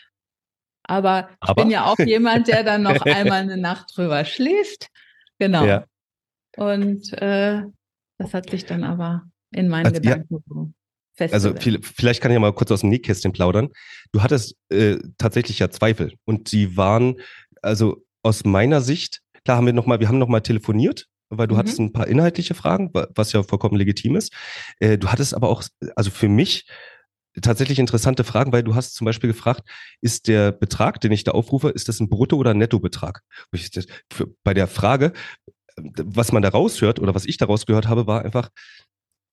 Aber, 0.83 1.29
Aber? 1.39 1.61
ich 1.61 1.63
bin 1.63 1.71
ja 1.71 1.85
auch 1.85 1.99
jemand, 1.99 2.47
der 2.47 2.63
dann 2.63 2.83
noch 2.83 3.01
einmal 3.05 3.41
eine 3.41 3.57
Nacht 3.57 3.95
drüber 3.95 4.23
schläft. 4.25 4.87
Genau. 5.39 5.65
Ja. 5.65 5.85
Und 6.57 7.11
äh, 7.21 7.63
das 8.23 8.33
hat 8.33 8.49
sich 8.49 8.65
dann 8.65 8.83
aber 8.83 9.23
in 9.51 9.69
meinen 9.69 9.87
also, 9.87 10.01
Gedanken 10.01 10.35
ja. 10.35 10.39
so 11.19 11.33
Also 11.33 11.55
viel, 11.55 11.81
vielleicht 11.81 12.21
kann 12.21 12.31
ich 12.31 12.35
ja 12.35 12.39
mal 12.39 12.53
kurz 12.53 12.71
aus 12.71 12.81
dem 12.81 12.89
Nähkästchen 12.89 13.33
plaudern. 13.33 13.69
Du 14.11 14.21
hattest 14.21 14.55
äh, 14.69 14.97
tatsächlich 15.17 15.59
ja 15.59 15.69
Zweifel 15.69 16.13
und 16.25 16.51
die 16.51 16.75
waren, 16.75 17.15
also 17.61 18.03
aus 18.23 18.45
meiner 18.45 18.81
Sicht, 18.81 19.21
klar 19.45 19.57
haben 19.57 19.65
wir 19.65 19.73
nochmal, 19.73 19.99
wir 19.99 20.07
haben 20.07 20.19
nochmal 20.19 20.41
telefoniert, 20.41 21.07
weil 21.29 21.47
du 21.47 21.55
mhm. 21.55 21.59
hattest 21.59 21.79
ein 21.79 21.93
paar 21.93 22.07
inhaltliche 22.07 22.53
Fragen, 22.53 22.91
was 22.93 23.31
ja 23.33 23.43
vollkommen 23.43 23.75
legitim 23.75 24.15
ist. 24.15 24.33
Äh, 24.79 24.97
du 24.97 25.09
hattest 25.09 25.33
aber 25.33 25.49
auch, 25.49 25.63
also 25.95 26.09
für 26.09 26.29
mich 26.29 26.65
tatsächlich 27.41 27.79
interessante 27.79 28.23
Fragen, 28.23 28.51
weil 28.53 28.63
du 28.63 28.75
hast 28.75 28.93
zum 28.93 29.05
Beispiel 29.05 29.31
gefragt, 29.31 29.67
ist 30.01 30.27
der 30.27 30.51
Betrag, 30.51 31.01
den 31.01 31.11
ich 31.11 31.23
da 31.23 31.31
aufrufe, 31.31 31.69
ist 31.69 31.89
das 31.89 31.99
ein 31.99 32.09
Brutto- 32.09 32.37
oder 32.37 32.53
Nettobetrag? 32.53 33.21
Bei 34.43 34.53
der 34.53 34.67
Frage 34.67 35.13
was 35.75 36.31
man 36.31 36.43
da 36.43 36.49
raushört 36.49 36.99
oder 36.99 37.15
was 37.15 37.25
ich 37.25 37.37
daraus 37.37 37.65
gehört 37.65 37.87
habe, 37.87 38.07
war 38.07 38.23
einfach, 38.23 38.49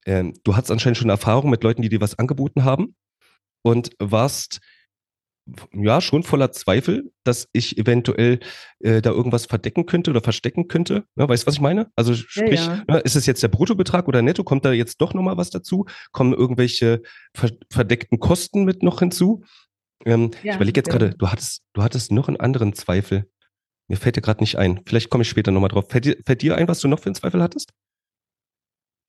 äh, 0.04 0.24
du 0.44 0.56
hattest 0.56 0.70
anscheinend 0.70 0.98
schon 0.98 1.10
Erfahrung 1.10 1.50
mit 1.50 1.62
Leuten, 1.62 1.82
die 1.82 1.88
dir 1.88 2.00
was 2.00 2.18
angeboten 2.18 2.64
haben 2.64 2.94
und 3.62 3.90
warst, 3.98 4.60
ja 5.72 6.00
schon 6.00 6.22
voller 6.22 6.52
Zweifel, 6.52 7.12
dass 7.24 7.48
ich 7.52 7.78
eventuell 7.78 8.40
äh, 8.80 9.00
da 9.02 9.10
irgendwas 9.10 9.46
verdecken 9.46 9.86
könnte 9.86 10.10
oder 10.10 10.20
verstecken 10.20 10.68
könnte. 10.68 11.04
Ja, 11.16 11.28
weißt 11.28 11.44
du, 11.44 11.46
was 11.46 11.54
ich 11.54 11.60
meine? 11.60 11.90
Also 11.96 12.14
sprich, 12.14 12.60
ja, 12.60 12.76
ja. 12.76 12.94
Ne, 12.94 12.98
ist 13.00 13.16
es 13.16 13.26
jetzt 13.26 13.42
der 13.42 13.48
Bruttobetrag 13.48 14.08
oder 14.08 14.22
Netto? 14.22 14.44
Kommt 14.44 14.64
da 14.64 14.72
jetzt 14.72 15.00
doch 15.00 15.14
nochmal 15.14 15.36
was 15.36 15.50
dazu? 15.50 15.86
Kommen 16.12 16.32
irgendwelche 16.32 17.02
ver 17.34 17.50
verdeckten 17.70 18.18
Kosten 18.20 18.64
mit 18.64 18.82
noch 18.82 19.00
hinzu? 19.00 19.44
Ähm, 20.04 20.30
ich 20.42 20.54
überlege 20.54 20.78
jetzt 20.78 20.90
gerade, 20.90 21.10
du 21.10 21.28
hattest, 21.28 21.62
du 21.74 21.82
hattest 21.82 22.12
noch 22.12 22.28
einen 22.28 22.38
anderen 22.38 22.72
Zweifel. 22.74 23.28
Mir 23.90 23.96
fällt 23.96 24.14
dir 24.14 24.20
gerade 24.20 24.40
nicht 24.40 24.56
ein. 24.56 24.80
Vielleicht 24.86 25.10
komme 25.10 25.22
ich 25.22 25.28
später 25.28 25.50
nochmal 25.50 25.68
drauf. 25.68 25.86
Fällt 25.88 26.04
dir, 26.04 26.16
fällt 26.24 26.42
dir 26.42 26.54
ein, 26.54 26.68
was 26.68 26.78
du 26.78 26.86
noch 26.86 27.00
für 27.00 27.06
einen 27.06 27.16
Zweifel 27.16 27.42
hattest? 27.42 27.72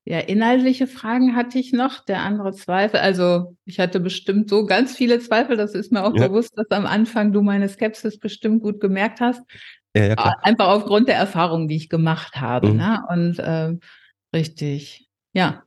Ja, 0.06 0.18
inhaltliche 0.18 0.88
Fragen 0.88 1.36
hatte 1.36 1.60
ich 1.60 1.72
noch. 1.72 2.04
Der 2.04 2.22
andere 2.22 2.52
Zweifel, 2.54 3.00
also 3.00 3.56
ich 3.64 3.80
hatte 3.80 4.00
bestimmt 4.00 4.50
so 4.50 4.66
ganz 4.66 4.96
viele 4.96 5.20
Zweifel. 5.20 5.56
Das 5.56 5.76
ist 5.76 5.92
mir 5.92 6.04
auch 6.04 6.16
ja. 6.16 6.28
bewusst, 6.28 6.58
dass 6.58 6.66
am 6.72 6.88
Anfang 6.88 7.32
du 7.32 7.44
meine 7.44 7.70
Skepsis 7.70 8.18
bestimmt 8.18 8.64
gut 8.64 8.80
gemerkt 8.80 9.22
hast. 9.22 9.44
Ja, 9.96 10.06
ja, 10.06 10.16
klar. 10.16 10.40
Einfach 10.42 10.70
aufgrund 10.70 11.08
der 11.08 11.18
Erfahrungen, 11.18 11.68
die 11.68 11.76
ich 11.76 11.88
gemacht 11.88 12.38
habe. 12.38 12.70
Mhm. 12.70 12.78
Ne? 12.78 13.04
Und 13.08 13.38
äh, 13.38 13.78
richtig, 14.36 15.08
ja. 15.34 15.62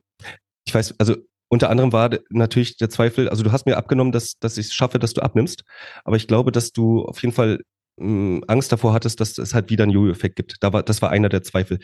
Ich 0.67 0.75
weiß, 0.75 0.99
also 0.99 1.15
unter 1.47 1.69
anderem 1.69 1.93
war 1.93 2.09
natürlich 2.31 2.75
der 2.75 2.89
Zweifel, 2.89 3.29
also 3.29 3.43
du 3.43 3.53
hast 3.53 3.65
mir 3.65 3.77
abgenommen, 3.77 4.11
dass, 4.11 4.37
dass 4.39 4.57
ich 4.57 4.65
es 4.65 4.73
schaffe, 4.73 4.99
dass 4.99 5.13
du 5.13 5.21
abnimmst. 5.21 5.63
Aber 6.03 6.17
ich 6.17 6.27
glaube, 6.27 6.51
dass 6.51 6.73
du 6.73 7.05
auf 7.05 7.21
jeden 7.21 7.33
Fall 7.33 7.61
Angst 7.97 8.71
davor 8.71 8.93
hattest, 8.93 9.21
dass 9.21 9.37
es 9.37 9.53
halt 9.53 9.69
wieder 9.69 9.83
einen 9.83 9.93
Jojo-Effekt 9.93 10.35
gibt. 10.35 10.57
Da 10.61 10.73
war, 10.73 10.83
das 10.83 11.01
war 11.01 11.11
einer 11.11 11.29
der 11.29 11.43
Zweifel. 11.43 11.79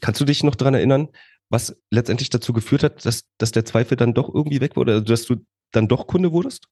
Kannst 0.00 0.20
du 0.20 0.24
dich 0.24 0.42
noch 0.42 0.54
dran 0.54 0.74
erinnern, 0.74 1.08
was 1.50 1.76
letztendlich 1.90 2.30
dazu 2.30 2.52
geführt 2.52 2.82
hat, 2.82 3.04
dass, 3.04 3.24
dass 3.38 3.52
der 3.52 3.64
Zweifel 3.64 3.96
dann 3.96 4.14
doch 4.14 4.32
irgendwie 4.32 4.60
weg 4.60 4.76
wurde, 4.76 4.92
also 4.92 5.04
dass 5.04 5.26
du 5.26 5.36
dann 5.72 5.88
doch 5.88 6.06
Kunde 6.06 6.32
wurdest? 6.32 6.66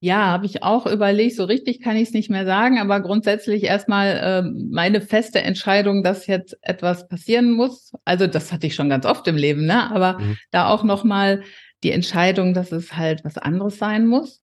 Ja, 0.00 0.26
habe 0.26 0.46
ich 0.46 0.62
auch 0.62 0.86
überlegt. 0.86 1.36
So 1.36 1.44
richtig 1.44 1.80
kann 1.80 1.96
ich 1.96 2.08
es 2.08 2.14
nicht 2.14 2.28
mehr 2.28 2.44
sagen, 2.44 2.78
aber 2.78 3.00
grundsätzlich 3.00 3.62
erstmal 3.64 4.08
äh, 4.08 4.42
meine 4.42 5.00
feste 5.00 5.40
Entscheidung, 5.40 6.02
dass 6.02 6.26
jetzt 6.26 6.58
etwas 6.60 7.08
passieren 7.08 7.52
muss. 7.52 7.92
Also 8.04 8.26
das 8.26 8.52
hatte 8.52 8.66
ich 8.66 8.74
schon 8.74 8.90
ganz 8.90 9.06
oft 9.06 9.26
im 9.26 9.36
Leben, 9.36 9.64
ne? 9.64 9.90
Aber 9.90 10.18
mhm. 10.18 10.36
da 10.50 10.68
auch 10.68 10.84
nochmal 10.84 11.42
die 11.82 11.92
Entscheidung, 11.92 12.52
dass 12.52 12.72
es 12.72 12.94
halt 12.94 13.24
was 13.24 13.38
anderes 13.38 13.78
sein 13.78 14.06
muss. 14.06 14.42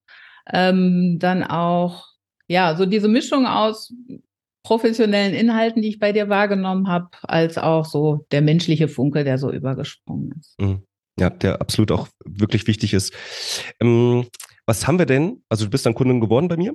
Ähm, 0.51 1.17
dann 1.19 1.43
auch 1.43 2.12
ja 2.53 2.75
so 2.75 2.85
diese 2.85 3.07
Mischung 3.07 3.45
aus 3.45 3.93
professionellen 4.63 5.33
Inhalten, 5.33 5.81
die 5.81 5.89
ich 5.89 5.99
bei 5.99 6.13
dir 6.13 6.29
wahrgenommen 6.29 6.87
habe, 6.87 7.09
als 7.23 7.57
auch 7.57 7.85
so 7.85 8.25
der 8.31 8.41
menschliche 8.41 8.87
Funke, 8.87 9.23
der 9.23 9.37
so 9.37 9.51
übergesprungen 9.51 10.33
ist. 10.39 10.59
Mhm. 10.59 10.83
Ja, 11.19 11.29
der 11.29 11.61
absolut 11.61 11.91
auch 11.91 12.07
wirklich 12.25 12.65
wichtig 12.65 12.93
ist. 12.93 13.13
Ähm, 13.79 14.25
was 14.65 14.87
haben 14.87 14.97
wir 14.97 15.05
denn? 15.05 15.43
Also 15.49 15.65
du 15.65 15.71
bist 15.71 15.85
dann 15.85 15.93
Kundin 15.93 16.21
geworden 16.21 16.47
bei 16.47 16.57
mir. 16.57 16.73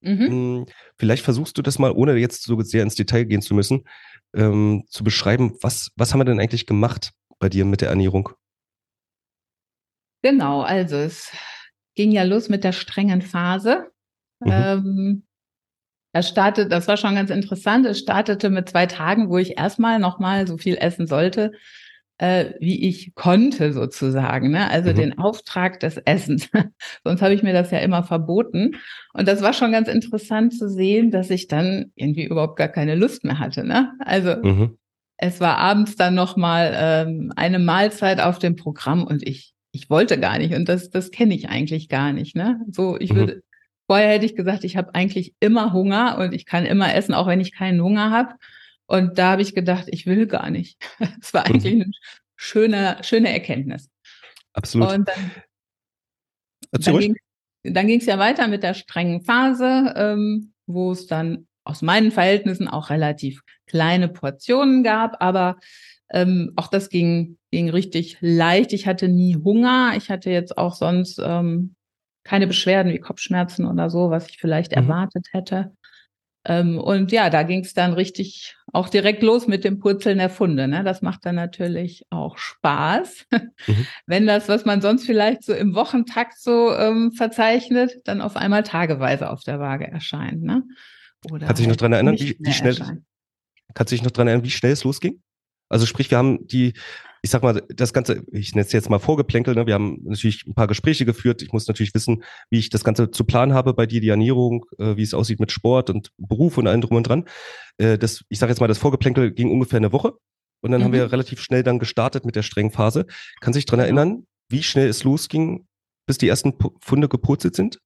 Mhm. 0.00 0.26
Hm, 0.26 0.66
vielleicht 0.98 1.24
versuchst 1.24 1.56
du 1.56 1.62
das 1.62 1.78
mal, 1.78 1.92
ohne 1.92 2.14
jetzt 2.16 2.42
so 2.42 2.60
sehr 2.60 2.82
ins 2.82 2.96
Detail 2.96 3.24
gehen 3.24 3.42
zu 3.42 3.54
müssen, 3.54 3.84
ähm, 4.34 4.84
zu 4.88 5.04
beschreiben, 5.04 5.56
was, 5.62 5.90
was 5.96 6.12
haben 6.12 6.20
wir 6.20 6.24
denn 6.24 6.40
eigentlich 6.40 6.66
gemacht 6.66 7.12
bei 7.38 7.48
dir 7.48 7.64
mit 7.64 7.80
der 7.80 7.88
Ernährung? 7.88 8.30
Genau, 10.22 10.62
also 10.62 10.96
es 10.96 11.32
ging 11.94 12.10
ja 12.10 12.24
los 12.24 12.48
mit 12.48 12.64
der 12.64 12.72
strengen 12.72 13.22
Phase. 13.22 13.90
Mhm. 14.40 14.52
Ähm, 14.52 15.22
er 16.12 16.22
startet, 16.22 16.72
das 16.72 16.88
war 16.88 16.96
schon 16.96 17.14
ganz 17.14 17.30
interessant. 17.30 17.86
Es 17.86 17.98
startete 17.98 18.50
mit 18.50 18.68
zwei 18.68 18.86
Tagen, 18.86 19.28
wo 19.28 19.38
ich 19.38 19.58
erstmal 19.58 19.98
nochmal 19.98 20.46
so 20.46 20.56
viel 20.56 20.76
essen 20.76 21.06
sollte, 21.06 21.52
äh, 22.18 22.54
wie 22.60 22.88
ich 22.88 23.14
konnte 23.14 23.72
sozusagen. 23.72 24.50
Ne? 24.50 24.70
Also 24.70 24.90
mhm. 24.90 24.96
den 24.96 25.18
Auftrag 25.18 25.80
des 25.80 25.98
Essens. 25.98 26.50
Sonst 27.04 27.22
habe 27.22 27.34
ich 27.34 27.42
mir 27.42 27.52
das 27.52 27.70
ja 27.70 27.78
immer 27.78 28.02
verboten. 28.02 28.76
Und 29.12 29.28
das 29.28 29.42
war 29.42 29.52
schon 29.52 29.70
ganz 29.70 29.88
interessant 29.88 30.54
zu 30.54 30.68
sehen, 30.68 31.10
dass 31.10 31.30
ich 31.30 31.46
dann 31.46 31.92
irgendwie 31.94 32.24
überhaupt 32.24 32.56
gar 32.56 32.68
keine 32.68 32.94
Lust 32.94 33.24
mehr 33.24 33.38
hatte. 33.38 33.64
Ne? 33.64 33.92
Also 34.00 34.34
mhm. 34.42 34.78
es 35.18 35.40
war 35.40 35.58
abends 35.58 35.96
dann 35.96 36.14
nochmal 36.14 36.74
ähm, 36.74 37.32
eine 37.36 37.58
Mahlzeit 37.58 38.20
auf 38.20 38.38
dem 38.38 38.56
Programm 38.56 39.04
und 39.04 39.26
ich 39.26 39.54
ich 39.70 39.90
wollte 39.90 40.18
gar 40.18 40.38
nicht 40.38 40.54
und 40.54 40.66
das 40.66 40.88
das 40.88 41.10
kenne 41.10 41.34
ich 41.34 41.50
eigentlich 41.50 41.90
gar 41.90 42.12
nicht. 42.12 42.34
Ne? 42.34 42.58
So 42.70 42.96
ich 42.98 43.12
mhm. 43.12 43.42
Vorher 43.88 44.10
hätte 44.10 44.26
ich 44.26 44.36
gesagt, 44.36 44.64
ich 44.64 44.76
habe 44.76 44.94
eigentlich 44.94 45.34
immer 45.40 45.72
Hunger 45.72 46.18
und 46.18 46.34
ich 46.34 46.44
kann 46.44 46.66
immer 46.66 46.94
essen, 46.94 47.14
auch 47.14 47.26
wenn 47.26 47.40
ich 47.40 47.54
keinen 47.54 47.82
Hunger 47.82 48.10
habe. 48.10 48.34
Und 48.86 49.18
da 49.18 49.32
habe 49.32 49.42
ich 49.42 49.54
gedacht, 49.54 49.86
ich 49.88 50.06
will 50.06 50.26
gar 50.26 50.50
nicht. 50.50 50.78
Es 51.22 51.32
war 51.32 51.46
eigentlich 51.46 51.74
mhm. 51.74 51.82
eine 51.82 51.92
schöne, 52.36 52.98
schöne 53.00 53.32
Erkenntnis. 53.32 53.88
Absolut. 54.52 54.92
Und 54.92 55.08
dann, 56.70 56.98
ging 56.98 57.16
dann 57.62 57.86
ging 57.86 58.00
es 58.00 58.06
ja 58.06 58.18
weiter 58.18 58.46
mit 58.46 58.62
der 58.62 58.74
strengen 58.74 59.22
Phase, 59.22 59.94
ähm, 59.96 60.52
wo 60.66 60.92
es 60.92 61.06
dann 61.06 61.46
aus 61.64 61.80
meinen 61.80 62.12
Verhältnissen 62.12 62.68
auch 62.68 62.90
relativ 62.90 63.42
kleine 63.66 64.08
Portionen 64.08 64.82
gab, 64.82 65.22
aber 65.22 65.58
ähm, 66.10 66.52
auch 66.56 66.68
das 66.68 66.90
ging, 66.90 67.38
ging 67.50 67.70
richtig 67.70 68.18
leicht. 68.20 68.74
Ich 68.74 68.86
hatte 68.86 69.08
nie 69.08 69.36
Hunger. 69.36 69.92
Ich 69.96 70.10
hatte 70.10 70.30
jetzt 70.30 70.56
auch 70.58 70.74
sonst 70.74 71.20
ähm, 71.22 71.74
keine 72.28 72.46
Beschwerden 72.46 72.92
wie 72.92 72.98
Kopfschmerzen 72.98 73.64
oder 73.64 73.88
so, 73.88 74.10
was 74.10 74.28
ich 74.28 74.38
vielleicht 74.38 74.72
mhm. 74.72 74.82
erwartet 74.82 75.28
hätte. 75.32 75.72
Ähm, 76.44 76.78
und 76.78 77.10
ja, 77.10 77.30
da 77.30 77.42
ging 77.42 77.64
es 77.64 77.72
dann 77.72 77.94
richtig 77.94 78.54
auch 78.72 78.90
direkt 78.90 79.22
los 79.22 79.46
mit 79.46 79.64
dem 79.64 79.78
Purzeln 79.78 80.18
der 80.18 80.28
Funde. 80.28 80.68
Ne? 80.68 80.84
Das 80.84 81.00
macht 81.00 81.24
dann 81.24 81.36
natürlich 81.36 82.04
auch 82.10 82.36
Spaß, 82.36 83.26
mhm. 83.30 83.86
wenn 84.06 84.26
das, 84.26 84.48
was 84.48 84.66
man 84.66 84.82
sonst 84.82 85.06
vielleicht 85.06 85.42
so 85.42 85.54
im 85.54 85.74
Wochentakt 85.74 86.38
so 86.38 86.74
ähm, 86.74 87.12
verzeichnet, 87.12 87.96
dann 88.04 88.20
auf 88.20 88.36
einmal 88.36 88.62
tageweise 88.62 89.30
auf 89.30 89.42
der 89.42 89.58
Waage 89.58 89.88
erscheint. 89.88 90.42
Ne? 90.42 90.64
Oder 91.32 91.46
kannst 91.46 91.60
du 91.60 91.62
dich 91.62 91.70
noch 91.70 91.76
dran 91.76 91.94
erinnern, 91.94 92.18
wie, 92.18 92.36
wie 92.38 92.52
schnell? 92.52 92.76
Kannst 93.74 93.90
du 93.90 93.96
dich 93.96 94.02
noch 94.02 94.10
dran 94.10 94.28
erinnern, 94.28 94.44
wie 94.44 94.50
schnell 94.50 94.72
es 94.72 94.84
losging? 94.84 95.22
Also 95.70 95.86
sprich, 95.86 96.10
wir 96.10 96.18
haben 96.18 96.46
die 96.46 96.74
ich 97.22 97.30
sag 97.30 97.42
mal, 97.42 97.62
das 97.68 97.92
Ganze, 97.92 98.22
ich 98.32 98.54
nenne 98.54 98.66
es 98.66 98.72
jetzt 98.72 98.90
mal 98.90 98.98
Vorgeplänkel, 98.98 99.54
ne? 99.54 99.66
wir 99.66 99.74
haben 99.74 100.00
natürlich 100.04 100.46
ein 100.46 100.54
paar 100.54 100.66
Gespräche 100.66 101.04
geführt. 101.04 101.42
Ich 101.42 101.52
muss 101.52 101.66
natürlich 101.66 101.94
wissen, 101.94 102.22
wie 102.50 102.58
ich 102.58 102.70
das 102.70 102.84
Ganze 102.84 103.10
zu 103.10 103.24
planen 103.24 103.54
habe 103.54 103.74
bei 103.74 103.86
dir, 103.86 104.00
die 104.00 104.08
Ernährung, 104.08 104.64
äh, 104.78 104.96
wie 104.96 105.02
es 105.02 105.14
aussieht 105.14 105.40
mit 105.40 105.52
Sport 105.52 105.90
und 105.90 106.10
Beruf 106.16 106.58
und 106.58 106.66
allem 106.66 106.80
drum 106.80 106.96
und 106.96 107.08
dran. 107.08 107.24
Äh, 107.78 107.98
das, 107.98 108.24
ich 108.28 108.38
sage 108.38 108.52
jetzt 108.52 108.60
mal, 108.60 108.68
das 108.68 108.78
Vorgeplänkel 108.78 109.32
ging 109.32 109.50
ungefähr 109.50 109.78
eine 109.78 109.92
Woche 109.92 110.14
und 110.60 110.70
dann 110.70 110.80
mhm. 110.80 110.84
haben 110.84 110.92
wir 110.92 111.12
relativ 111.12 111.40
schnell 111.40 111.62
dann 111.62 111.78
gestartet 111.78 112.24
mit 112.24 112.36
der 112.36 112.42
strengen 112.42 112.70
Phase. 112.70 113.06
Kannst 113.40 113.56
du 113.56 113.58
dich 113.58 113.66
dran 113.66 113.80
erinnern, 113.80 114.26
wie 114.48 114.62
schnell 114.62 114.88
es 114.88 115.04
losging, 115.04 115.66
bis 116.06 116.18
die 116.18 116.28
ersten 116.28 116.54
Funde 116.80 117.08
gepurzelt 117.08 117.54
sind? 117.54 117.78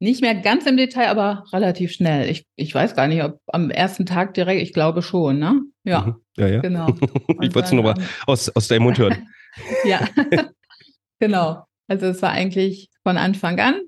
Nicht 0.00 0.20
mehr 0.20 0.34
ganz 0.34 0.66
im 0.66 0.76
Detail, 0.76 1.08
aber 1.08 1.44
relativ 1.52 1.92
schnell. 1.92 2.28
Ich, 2.28 2.44
ich 2.56 2.74
weiß 2.74 2.96
gar 2.96 3.06
nicht, 3.06 3.22
ob 3.22 3.38
am 3.46 3.70
ersten 3.70 4.04
Tag 4.04 4.34
direkt, 4.34 4.60
ich 4.60 4.72
glaube 4.72 5.00
schon, 5.00 5.38
ne? 5.38 5.60
Ja. 5.84 6.02
Mhm. 6.02 6.16
Ja, 6.36 6.46
ja. 6.48 6.60
Genau. 6.60 6.86
ich 7.40 7.54
wollte 7.54 7.66
es 7.66 7.72
nur 7.72 7.84
mal 7.84 7.94
aus, 8.26 8.48
aus 8.50 8.68
deinem 8.68 8.84
Mund 8.84 8.98
hören. 8.98 9.28
ja, 9.84 10.00
genau. 11.18 11.64
Also 11.88 12.06
es 12.06 12.22
war 12.22 12.30
eigentlich 12.30 12.88
von 13.02 13.16
Anfang 13.16 13.60
an. 13.60 13.80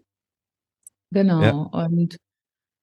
Genau. 1.10 1.42
Ja. 1.42 1.50
Und 1.52 2.16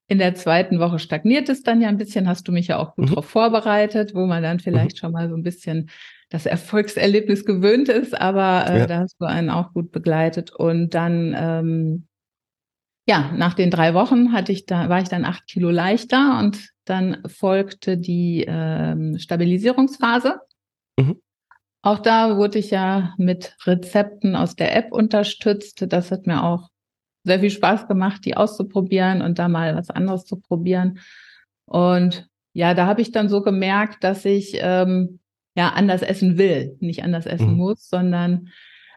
in 0.08 0.18
der 0.18 0.36
zweiten 0.36 0.80
Woche 0.80 1.00
stagniert 1.00 1.48
es 1.50 1.64
dann 1.64 1.82
ja 1.82 1.90
ein 1.90 1.98
bisschen, 1.98 2.28
hast 2.28 2.48
du 2.48 2.52
mich 2.52 2.68
ja 2.68 2.78
auch 2.78 2.96
gut 2.96 3.06
mhm. 3.06 3.10
darauf 3.10 3.26
vorbereitet, 3.26 4.14
wo 4.14 4.26
man 4.26 4.44
dann 4.44 4.60
vielleicht 4.60 4.96
mhm. 4.96 5.00
schon 5.00 5.12
mal 5.12 5.30
so 5.30 5.36
ein 5.36 5.44
bisschen 5.44 5.90
das 6.30 6.46
Erfolgserlebnis 6.46 7.46
gewöhnt 7.46 7.90
ist, 7.90 8.20
aber 8.20 8.66
äh, 8.70 8.80
ja. 8.80 8.88
da 8.88 9.00
hast 9.00 9.18
du 9.20 9.26
einen 9.26 9.50
auch 9.50 9.74
gut 9.74 9.92
begleitet. 9.92 10.52
Und 10.52 10.94
dann 10.94 11.36
ähm, 11.38 12.08
ja, 13.12 13.30
nach 13.36 13.56
den 13.56 13.70
drei 13.70 13.94
Wochen 13.94 14.32
hatte 14.32 14.54
ich 14.54 14.66
da, 14.66 14.88
war 14.88 15.02
ich 15.02 15.10
dann 15.10 15.26
acht 15.26 15.46
Kilo 15.46 15.70
leichter 15.70 16.40
und 16.40 16.70
dann 16.86 17.22
folgte 17.28 17.98
die 17.98 18.46
ähm, 18.48 19.20
Stabilisierungsphase. 19.20 20.40
Mhm. 20.98 21.22
Auch 21.82 22.00
da 22.00 22.38
wurde 22.38 22.60
ich 22.60 22.72
ja 22.72 23.14
mit 23.18 23.58
Rezepten 23.66 24.38
aus 24.38 24.56
der 24.56 24.74
App 24.78 24.94
unterstützt. 24.94 25.84
Das 25.90 26.10
hat 26.10 26.26
mir 26.26 26.42
auch 26.42 26.70
sehr 27.26 27.42
viel 27.42 27.50
Spaß 27.50 27.90
gemacht, 27.90 28.24
die 28.24 28.38
auszuprobieren 28.38 29.22
und 29.22 29.40
da 29.40 29.50
mal 29.50 29.76
was 29.76 29.90
anderes 29.90 30.24
zu 30.24 30.40
probieren. 30.40 31.00
Und 31.66 32.30
ja, 32.54 32.74
da 32.74 32.86
habe 32.86 33.02
ich 33.02 33.12
dann 33.12 33.28
so 33.28 33.42
gemerkt, 33.42 34.06
dass 34.06 34.24
ich 34.24 34.54
ähm, 34.62 35.20
ja 35.58 35.74
anders 35.74 36.02
essen 36.02 36.38
will, 36.38 36.78
nicht 36.80 37.04
anders 37.04 37.26
essen 37.26 37.52
mhm. 37.52 37.58
muss, 37.58 37.90
sondern 37.90 38.48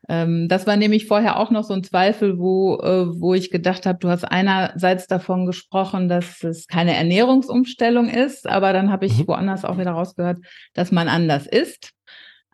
ähm, 0.09 0.49
das 0.49 0.67
war 0.67 0.77
nämlich 0.77 1.07
vorher 1.07 1.39
auch 1.39 1.51
noch 1.51 1.65
so 1.65 1.73
ein 1.73 1.83
Zweifel, 1.83 2.39
wo, 2.39 2.77
äh, 2.77 3.21
wo 3.21 3.35
ich 3.35 3.51
gedacht 3.51 3.87
habe, 3.87 3.99
du 3.99 4.09
hast 4.09 4.25
einerseits 4.25 5.07
davon 5.07 5.47
gesprochen, 5.47 6.09
dass 6.09 6.43
es 6.43 6.67
keine 6.67 6.95
Ernährungsumstellung 6.95 8.09
ist, 8.09 8.47
aber 8.47 8.73
dann 8.73 8.91
habe 8.91 9.07
ich 9.07 9.19
mhm. 9.19 9.29
woanders 9.29 9.65
auch 9.65 9.79
wieder 9.79 9.93
rausgehört, 9.93 10.39
dass 10.75 10.93
man 10.93 11.09
anders 11.09 11.47
isst. 11.47 11.91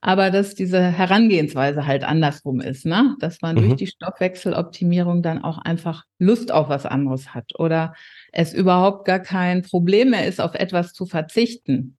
Aber 0.02 0.30
dass 0.30 0.54
diese 0.54 0.80
Herangehensweise 0.80 1.87
halt 1.87 2.04
andersrum 2.04 2.62
ist, 2.62 2.87
ne? 2.87 3.16
Dass 3.21 3.42
man 3.42 3.57
mhm. 3.57 3.61
durch 3.61 3.75
die 3.76 3.87
Stoffwechseloptimierung 3.87 5.23
dann 5.23 5.45
auch 5.45 5.59
einfach 5.59 6.04
Lust 6.19 6.52
auf 6.52 6.71
was 6.71 6.87
anderes 6.87 7.35
hat 7.35 7.52
oder 7.59 7.92
es 8.33 8.54
überhaupt 8.54 9.04
gar 9.04 9.19
kein 9.19 9.61
Problem 9.61 10.11
mehr 10.11 10.26
ist, 10.26 10.40
auf 10.40 10.54
etwas 10.54 10.95
zu 10.95 11.04
verzichten. 11.04 11.99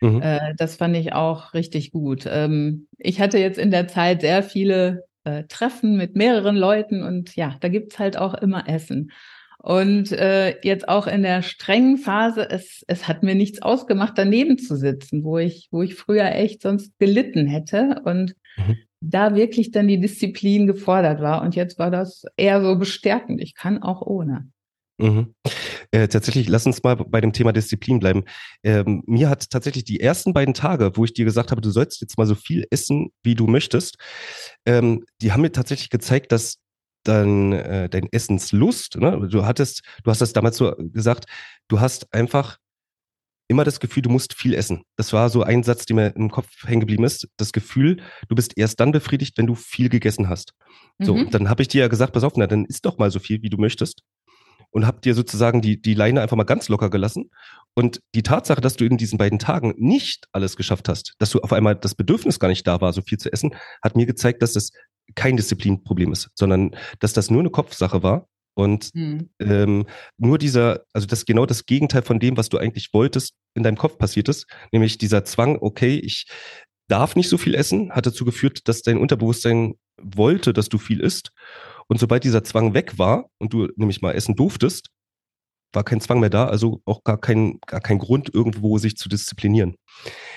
Mhm. 0.00 0.22
Äh, 0.22 0.54
das 0.56 0.76
fand 0.76 0.96
ich 0.96 1.12
auch 1.12 1.54
richtig 1.54 1.90
gut. 1.92 2.24
Ähm, 2.30 2.86
ich 2.98 3.20
hatte 3.20 3.38
jetzt 3.38 3.58
in 3.58 3.70
der 3.70 3.88
Zeit 3.88 4.20
sehr 4.20 4.42
viele 4.42 5.04
äh, 5.24 5.44
Treffen 5.44 5.96
mit 5.96 6.16
mehreren 6.16 6.56
Leuten 6.56 7.02
und 7.02 7.36
ja, 7.36 7.56
da 7.60 7.68
gibt's 7.68 7.98
halt 7.98 8.16
auch 8.16 8.34
immer 8.34 8.68
Essen. 8.68 9.10
Und 9.60 10.12
äh, 10.12 10.54
jetzt 10.62 10.88
auch 10.88 11.08
in 11.08 11.22
der 11.22 11.42
strengen 11.42 11.98
Phase, 11.98 12.48
es, 12.48 12.84
es 12.86 13.08
hat 13.08 13.24
mir 13.24 13.34
nichts 13.34 13.60
ausgemacht, 13.60 14.16
daneben 14.16 14.56
zu 14.56 14.76
sitzen, 14.76 15.24
wo 15.24 15.38
ich, 15.38 15.68
wo 15.72 15.82
ich 15.82 15.96
früher 15.96 16.32
echt 16.32 16.62
sonst 16.62 16.96
gelitten 16.98 17.46
hätte. 17.46 18.00
Und 18.04 18.36
mhm. 18.56 18.76
da 19.00 19.34
wirklich 19.34 19.72
dann 19.72 19.88
die 19.88 20.00
Disziplin 20.00 20.68
gefordert 20.68 21.20
war. 21.20 21.42
Und 21.42 21.56
jetzt 21.56 21.78
war 21.78 21.90
das 21.90 22.24
eher 22.36 22.62
so 22.62 22.76
bestärkend. 22.76 23.40
Ich 23.42 23.54
kann 23.54 23.82
auch 23.82 24.02
ohne. 24.02 24.48
Mhm. 24.98 25.34
Äh, 25.92 26.08
tatsächlich, 26.08 26.48
lass 26.48 26.66
uns 26.66 26.82
mal 26.82 26.96
bei 26.96 27.20
dem 27.20 27.32
Thema 27.32 27.52
Disziplin 27.52 28.00
bleiben. 28.00 28.24
Ähm, 28.64 29.02
mir 29.06 29.30
hat 29.30 29.48
tatsächlich 29.50 29.84
die 29.84 30.00
ersten 30.00 30.34
beiden 30.34 30.54
Tage, 30.54 30.92
wo 30.94 31.04
ich 31.04 31.14
dir 31.14 31.24
gesagt 31.24 31.50
habe, 31.50 31.60
du 31.60 31.70
sollst 31.70 32.00
jetzt 32.00 32.18
mal 32.18 32.26
so 32.26 32.34
viel 32.34 32.66
essen, 32.70 33.10
wie 33.22 33.34
du 33.34 33.46
möchtest, 33.46 33.96
ähm, 34.66 35.04
die 35.22 35.32
haben 35.32 35.42
mir 35.42 35.52
tatsächlich 35.52 35.90
gezeigt, 35.90 36.32
dass 36.32 36.58
dein, 37.04 37.52
äh, 37.52 37.88
dein 37.88 38.08
Essenslust, 38.10 38.96
ne? 38.96 39.28
du 39.30 39.46
hattest, 39.46 39.82
du 40.02 40.10
hast 40.10 40.20
das 40.20 40.32
damals 40.32 40.56
so 40.56 40.74
gesagt, 40.76 41.26
du 41.68 41.80
hast 41.80 42.12
einfach 42.12 42.58
immer 43.50 43.64
das 43.64 43.80
Gefühl, 43.80 44.02
du 44.02 44.10
musst 44.10 44.34
viel 44.34 44.52
essen. 44.52 44.82
Das 44.96 45.14
war 45.14 45.30
so 45.30 45.42
ein 45.42 45.62
Satz, 45.62 45.86
der 45.86 45.96
mir 45.96 46.16
im 46.16 46.30
Kopf 46.30 46.48
hängen 46.64 46.80
geblieben 46.80 47.04
ist. 47.04 47.28
Das 47.38 47.52
Gefühl, 47.52 48.02
du 48.28 48.34
bist 48.34 48.58
erst 48.58 48.78
dann 48.78 48.92
befriedigt, 48.92 49.38
wenn 49.38 49.46
du 49.46 49.54
viel 49.54 49.88
gegessen 49.88 50.28
hast. 50.28 50.52
So, 50.98 51.14
mhm. 51.14 51.30
dann 51.30 51.48
habe 51.48 51.62
ich 51.62 51.68
dir 51.68 51.82
ja 51.82 51.88
gesagt, 51.88 52.12
pass 52.12 52.24
auf, 52.24 52.34
na, 52.36 52.46
dann 52.46 52.66
isst 52.66 52.84
doch 52.84 52.98
mal 52.98 53.10
so 53.10 53.20
viel, 53.20 53.40
wie 53.40 53.48
du 53.48 53.56
möchtest 53.56 54.02
und 54.70 54.86
habe 54.86 55.00
dir 55.00 55.14
sozusagen 55.14 55.62
die, 55.62 55.80
die 55.80 55.94
Leine 55.94 56.20
einfach 56.20 56.36
mal 56.36 56.44
ganz 56.44 56.68
locker 56.68 56.90
gelassen. 56.90 57.30
Und 57.74 58.00
die 58.14 58.22
Tatsache, 58.22 58.60
dass 58.60 58.76
du 58.76 58.84
in 58.84 58.96
diesen 58.96 59.18
beiden 59.18 59.38
Tagen 59.38 59.74
nicht 59.76 60.26
alles 60.32 60.56
geschafft 60.56 60.88
hast, 60.88 61.14
dass 61.18 61.30
du 61.30 61.40
auf 61.40 61.52
einmal 61.52 61.76
das 61.76 61.94
Bedürfnis 61.94 62.40
gar 62.40 62.48
nicht 62.48 62.66
da 62.66 62.80
war, 62.80 62.92
so 62.92 63.02
viel 63.02 63.18
zu 63.18 63.32
essen, 63.32 63.54
hat 63.82 63.96
mir 63.96 64.06
gezeigt, 64.06 64.42
dass 64.42 64.52
das 64.52 64.70
kein 65.14 65.36
Disziplinproblem 65.36 66.12
ist, 66.12 66.30
sondern 66.34 66.76
dass 66.98 67.12
das 67.12 67.30
nur 67.30 67.40
eine 67.40 67.50
Kopfsache 67.50 68.02
war. 68.02 68.26
Und 68.54 68.92
mhm. 68.94 69.30
ähm, 69.38 69.86
nur 70.16 70.36
dieser, 70.36 70.80
also 70.92 71.06
das 71.06 71.24
genau 71.24 71.46
das 71.46 71.64
Gegenteil 71.64 72.02
von 72.02 72.18
dem, 72.18 72.36
was 72.36 72.48
du 72.48 72.58
eigentlich 72.58 72.92
wolltest, 72.92 73.34
in 73.54 73.62
deinem 73.62 73.78
Kopf 73.78 73.98
passiert 73.98 74.28
ist, 74.28 74.46
nämlich 74.72 74.98
dieser 74.98 75.24
Zwang, 75.24 75.58
okay, 75.60 75.96
ich 75.96 76.26
darf 76.88 77.14
nicht 77.14 77.28
so 77.28 77.38
viel 77.38 77.54
essen, 77.54 77.92
hat 77.92 78.06
dazu 78.06 78.24
geführt, 78.24 78.66
dass 78.66 78.82
dein 78.82 78.98
Unterbewusstsein 78.98 79.74
wollte, 80.02 80.52
dass 80.52 80.68
du 80.68 80.78
viel 80.78 81.00
isst. 81.00 81.30
Und 81.88 81.98
sobald 81.98 82.24
dieser 82.24 82.44
Zwang 82.44 82.74
weg 82.74 82.98
war 82.98 83.30
und 83.38 83.52
du 83.52 83.68
nämlich 83.76 84.02
mal 84.02 84.12
essen 84.12 84.36
durftest, 84.36 84.90
war 85.72 85.84
kein 85.84 86.00
Zwang 86.00 86.20
mehr 86.20 86.30
da, 86.30 86.46
also 86.46 86.82
auch 86.84 87.04
gar 87.04 87.18
kein, 87.18 87.58
gar 87.66 87.80
kein 87.80 87.98
Grund, 87.98 88.32
irgendwo 88.32 88.78
sich 88.78 88.96
zu 88.96 89.08
disziplinieren. 89.08 89.76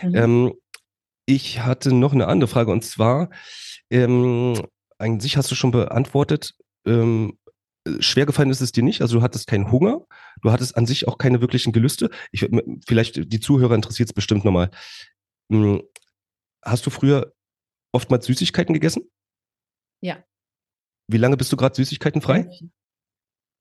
Mhm. 0.01 0.15
Ähm, 0.15 0.53
ich 1.25 1.61
hatte 1.61 1.93
noch 1.93 2.13
eine 2.13 2.27
andere 2.27 2.47
Frage 2.47 2.71
und 2.71 2.83
zwar, 2.83 3.29
ähm, 3.89 4.61
an 4.97 5.19
sich 5.19 5.37
hast 5.37 5.49
du 5.51 5.55
schon 5.55 5.71
beantwortet, 5.71 6.53
ähm, 6.85 7.37
schwer 7.99 8.25
gefallen 8.25 8.49
ist 8.49 8.61
es 8.61 8.71
dir 8.71 8.83
nicht, 8.83 9.01
also 9.01 9.17
du 9.17 9.23
hattest 9.23 9.47
keinen 9.47 9.71
Hunger, 9.71 10.05
du 10.41 10.51
hattest 10.51 10.77
an 10.77 10.85
sich 10.85 11.07
auch 11.07 11.17
keine 11.17 11.41
wirklichen 11.41 11.73
Gelüste. 11.73 12.09
Ich, 12.31 12.47
vielleicht 12.87 13.31
die 13.31 13.39
Zuhörer 13.39 13.75
interessiert 13.75 14.09
es 14.09 14.13
bestimmt 14.13 14.45
nochmal. 14.45 14.69
Hm, 15.51 15.81
hast 16.63 16.85
du 16.85 16.89
früher 16.89 17.33
oftmals 17.91 18.25
Süßigkeiten 18.25 18.73
gegessen? 18.73 19.09
Ja. 20.01 20.23
Wie 21.07 21.17
lange 21.17 21.37
bist 21.37 21.51
du 21.51 21.57
gerade 21.57 21.75
Süßigkeiten 21.75 22.21
frei? 22.21 22.49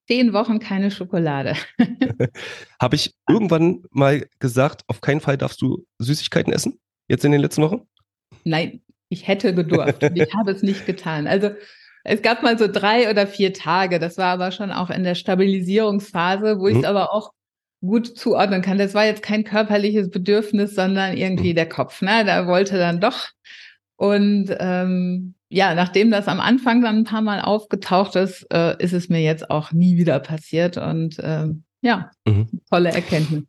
Zehn 0.09 0.33
Wochen 0.33 0.59
keine 0.59 0.91
Schokolade. 0.91 1.55
Habe 2.81 2.97
ich 2.97 3.15
irgendwann 3.29 3.85
mal 3.91 4.27
gesagt, 4.39 4.83
auf 4.89 5.01
keinen 5.01 5.21
Fall 5.21 5.37
darfst 5.37 5.63
du 5.63 5.87
Süßigkeiten 5.99 6.53
essen? 6.53 6.81
Jetzt 7.09 7.25
in 7.25 7.33
den 7.33 7.41
letzten 7.41 7.63
Wochen? 7.63 7.87
Nein, 8.45 8.83
ich 9.09 9.27
hätte 9.29 9.55
gedurft. 9.55 10.03
ich 10.15 10.35
habe 10.35 10.53
es 10.53 10.63
nicht 10.63 10.87
getan. 10.87 11.27
Also 11.27 11.51
es 12.05 12.23
gab 12.23 12.43
mal 12.43 12.59
so 12.59 12.67
drei 12.67 13.11
oder 13.11 13.27
vier 13.27 13.53
Tage. 13.53 13.99
Das 13.99 14.17
war 14.17 14.33
aber 14.33 14.53
schon 14.53 14.73
auch 14.73 14.91
in 14.91 15.05
der 15.05 15.15
Stabilisierungsphase, 15.15 16.59
wo 16.59 16.69
ich 16.69 16.77
es 16.77 16.83
mhm. 16.83 16.87
aber 16.87 17.13
auch 17.13 17.33
gut 17.83 18.07
zuordnen 18.07 18.63
kann. 18.63 18.79
Das 18.79 18.95
war 18.95 19.07
jetzt 19.07 19.23
kein 19.23 19.45
körperliches 19.45 20.11
Bedürfnis, 20.11 20.75
sondern 20.75 21.17
irgendwie 21.17 21.51
mhm. 21.51 21.57
der 21.57 21.69
Kopf. 21.69 22.03
Ne? 22.03 22.25
Da 22.25 22.47
wollte 22.47 22.79
dann 22.79 23.01
doch. 23.01 23.29
Und 24.00 24.49
ähm, 24.60 25.34
ja, 25.50 25.75
nachdem 25.75 26.10
das 26.10 26.26
am 26.26 26.41
Anfang 26.41 26.80
dann 26.80 26.97
ein 26.97 27.04
paar 27.04 27.21
Mal 27.21 27.43
aufgetaucht 27.43 28.17
ist, 28.17 28.47
äh, 28.50 28.82
ist 28.82 28.95
es 28.95 29.10
mir 29.10 29.21
jetzt 29.21 29.50
auch 29.50 29.73
nie 29.73 29.99
wieder 29.99 30.19
passiert. 30.21 30.78
Und 30.78 31.19
ähm, 31.23 31.65
ja, 31.82 32.10
mhm. 32.26 32.49
tolle 32.71 32.93
Erkenntnis. 32.93 33.43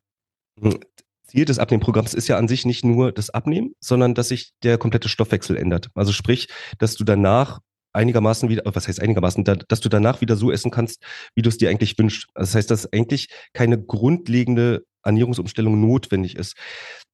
Mhm. 0.59 0.79
Ziel 1.25 1.45
des 1.45 1.57
Abnehmprogramms 1.57 2.13
ist 2.13 2.27
ja 2.27 2.37
an 2.37 2.49
sich 2.49 2.65
nicht 2.65 2.83
nur 2.83 3.13
das 3.13 3.29
Abnehmen, 3.29 3.75
sondern 3.79 4.13
dass 4.13 4.27
sich 4.27 4.51
der 4.61 4.77
komplette 4.77 5.07
Stoffwechsel 5.07 5.55
ändert. 5.55 5.87
Also 5.93 6.11
sprich, 6.11 6.49
dass 6.79 6.95
du 6.95 7.05
danach 7.05 7.61
einigermaßen 7.93 8.49
wieder, 8.49 8.63
was 8.65 8.89
heißt 8.89 9.01
einigermaßen, 9.01 9.45
dass 9.45 9.79
du 9.79 9.87
danach 9.87 10.19
wieder 10.19 10.35
so 10.35 10.51
essen 10.51 10.69
kannst, 10.69 11.01
wie 11.33 11.43
du 11.43 11.47
es 11.47 11.57
dir 11.57 11.69
eigentlich 11.69 11.97
wünschst. 11.97 12.27
Also 12.33 12.49
das 12.49 12.55
heißt, 12.55 12.71
dass 12.71 12.91
eigentlich 12.91 13.29
keine 13.53 13.81
grundlegende 13.81 14.83
Ernährungsumstellung 15.03 15.79
notwendig 15.79 16.35
ist. 16.35 16.57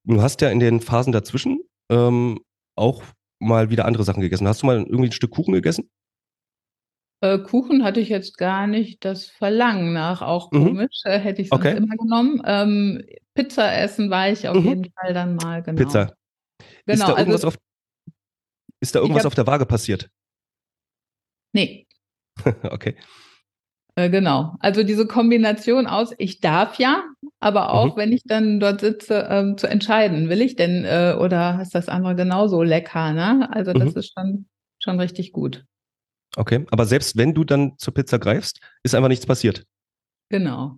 Du 0.05 0.23
hast 0.23 0.41
ja 0.41 0.49
in 0.49 0.59
den 0.59 0.81
Phasen 0.81 1.13
dazwischen 1.13 1.59
ähm, 1.91 2.39
auch 2.75 3.03
mal 3.39 3.69
wieder 3.69 3.85
andere 3.85 4.03
Sachen 4.03 4.21
gegessen. 4.21 4.47
Hast 4.47 4.61
du 4.61 4.65
mal 4.65 4.77
irgendwie 4.77 5.09
ein 5.09 5.11
Stück 5.11 5.31
Kuchen 5.31 5.53
gegessen? 5.53 5.89
Äh, 7.21 7.39
Kuchen 7.39 7.83
hatte 7.83 7.99
ich 7.99 8.09
jetzt 8.09 8.37
gar 8.37 8.67
nicht 8.67 9.03
das 9.03 9.25
Verlangen 9.25 9.93
nach, 9.93 10.21
auch 10.21 10.51
mhm. 10.51 10.65
komisch, 10.65 11.01
äh, 11.03 11.17
hätte 11.17 11.41
ich 11.41 11.49
sonst 11.49 11.65
okay. 11.65 11.77
immer 11.77 11.95
genommen. 11.95 12.41
Ähm, 12.45 13.03
Pizza 13.33 13.75
essen 13.75 14.09
war 14.09 14.29
ich 14.29 14.47
auf 14.47 14.57
mhm. 14.57 14.67
jeden 14.67 14.91
Fall 14.91 15.13
dann 15.13 15.35
mal, 15.35 15.63
genau. 15.63 15.83
Pizza. 15.83 16.13
Genau, 16.85 16.93
ist 16.93 17.01
da 17.01 17.17
irgendwas, 17.17 17.43
also, 17.43 17.47
auf, 17.47 17.57
ist 18.79 18.95
da 18.95 18.99
irgendwas 18.99 19.23
hab, 19.23 19.27
auf 19.27 19.35
der 19.35 19.47
Waage 19.47 19.65
passiert? 19.65 20.09
Nee. 21.53 21.87
okay. 22.63 22.95
Äh, 23.97 24.11
genau. 24.11 24.53
Also 24.59 24.83
diese 24.83 25.07
Kombination 25.07 25.87
aus, 25.87 26.13
ich 26.19 26.39
darf 26.39 26.77
ja, 26.77 27.03
aber 27.39 27.73
auch, 27.73 27.95
mhm. 27.95 27.99
wenn 27.99 28.13
ich 28.13 28.21
dann 28.25 28.59
dort 28.59 28.81
sitze, 28.81 29.27
ähm, 29.27 29.57
zu 29.57 29.67
entscheiden, 29.67 30.29
will 30.29 30.41
ich 30.41 30.55
denn 30.55 30.85
äh, 30.85 31.15
oder 31.19 31.59
ist 31.63 31.73
das 31.73 31.89
andere 31.89 32.15
genauso 32.15 32.61
lecker, 32.61 33.11
ne? 33.11 33.49
Also 33.51 33.73
das 33.73 33.95
mhm. 33.95 33.99
ist 33.99 34.13
schon, 34.13 34.45
schon 34.77 34.99
richtig 34.99 35.31
gut. 35.31 35.65
Okay, 36.35 36.63
aber 36.69 36.85
selbst 36.85 37.17
wenn 37.17 37.33
du 37.33 37.43
dann 37.43 37.73
zur 37.79 37.95
Pizza 37.95 38.19
greifst, 38.19 38.59
ist 38.83 38.93
einfach 38.93 39.09
nichts 39.09 39.25
passiert. 39.25 39.65
Genau. 40.29 40.77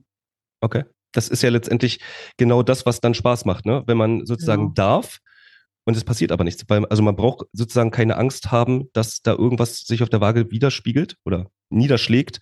Okay. 0.61 0.85
Das 1.11 1.27
ist 1.27 1.41
ja 1.41 1.49
letztendlich 1.49 1.99
genau 2.37 2.63
das, 2.63 2.85
was 2.85 3.01
dann 3.01 3.15
Spaß 3.15 3.43
macht, 3.43 3.65
ne? 3.65 3.83
Wenn 3.85 3.97
man 3.97 4.25
sozusagen 4.25 4.73
genau. 4.73 4.73
darf 4.75 5.19
und 5.89 5.97
es 5.97 6.03
passiert 6.03 6.31
aber 6.31 6.43
nichts. 6.43 6.63
Also 6.69 7.03
man 7.03 7.15
braucht 7.15 7.47
sozusagen 7.51 7.91
keine 7.91 8.17
Angst 8.17 8.51
haben, 8.51 8.89
dass 8.93 9.21
da 9.21 9.33
irgendwas 9.33 9.79
sich 9.81 10.01
auf 10.03 10.09
der 10.09 10.21
Waage 10.21 10.51
widerspiegelt 10.51 11.17
oder 11.25 11.47
niederschlägt, 11.69 12.39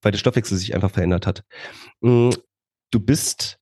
weil 0.00 0.12
der 0.12 0.18
Stoffwechsel 0.18 0.56
sich 0.56 0.74
einfach 0.74 0.90
verändert 0.90 1.26
hat. 1.26 1.44
Mm, 2.00 2.30
du 2.90 3.00
bist 3.00 3.58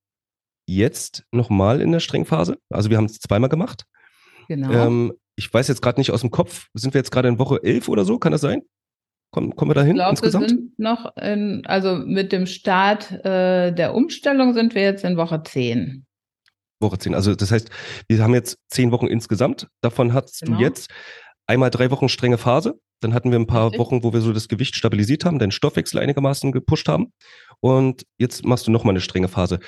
jetzt 0.67 1.25
nochmal 1.33 1.81
in 1.81 1.93
der 1.93 2.01
Strengphase. 2.01 2.59
Also 2.71 2.91
wir 2.91 2.97
haben 2.99 3.07
es 3.07 3.19
zweimal 3.19 3.49
gemacht. 3.49 3.85
Genau. 4.49 4.71
Ähm, 4.71 5.13
ich 5.35 5.53
weiß 5.53 5.69
jetzt 5.69 5.83
gerade 5.83 5.99
nicht 5.99 6.11
aus 6.11 6.21
dem 6.21 6.31
Kopf. 6.31 6.69
Sind 6.75 6.95
wir 6.95 6.99
jetzt 6.99 7.11
gerade 7.11 7.29
in 7.29 7.39
Woche 7.39 7.63
11 7.63 7.89
oder 7.89 8.05
so? 8.05 8.19
Kann 8.19 8.33
das 8.33 8.43
sein? 8.43 8.63
Kommen, 9.31 9.57
kommen 9.57 9.71
wir 9.71 9.75
dahin 9.75 9.93
ich 9.93 9.97
glaub, 9.97 10.11
insgesamt? 10.11 10.45
Wir 10.45 10.49
sind 10.51 10.79
noch 10.79 11.17
in, 11.17 11.63
also 11.65 11.97
mit 11.97 12.33
dem 12.33 12.47
Start 12.47 13.11
äh, 13.25 13.73
der 13.73 13.95
Umstellung 13.95 14.53
sind 14.53 14.75
wir 14.75 14.83
jetzt 14.83 15.05
in 15.05 15.17
Woche 15.17 15.43
10. 15.43 16.05
Woche 16.83 16.99
10. 16.99 17.15
Also 17.15 17.35
das 17.35 17.51
heißt, 17.51 17.71
wir 18.09 18.23
haben 18.23 18.35
jetzt 18.35 18.59
zehn 18.69 18.93
Wochen 18.93 19.07
insgesamt. 19.07 19.69
Davon 19.81 20.13
hast 20.13 20.43
genau. 20.43 20.59
du 20.59 20.63
jetzt 20.63 20.91
einmal 21.47 21.71
drei 21.71 21.91
Wochen 21.91 22.09
strenge 22.09 22.39
Phase. 22.39 22.79
Dann 23.01 23.15
hatten 23.15 23.31
wir 23.33 23.39
ein 23.39 23.47
paar. 23.47 23.77
Wochen, 23.79 24.05
wo 24.05 24.13
wir 24.13 24.21
so 24.21 24.33
das 24.33 24.49
Gewicht 24.49 24.77
stabilisiert 24.77 25.25
haben, 25.25 25.39
deinen 25.39 25.51
Stoffwechsel 25.51 25.99
einigermaßen 25.99 26.53
gepusht 26.53 26.89
haben. 26.89 27.13
Und 27.61 28.05
jetzt 28.19 28.45
machst 28.45 28.67
du 28.67 28.71
nochmal 28.71 28.93
eine 28.93 29.01
strenge 29.01 29.29
Phase. 29.29 29.59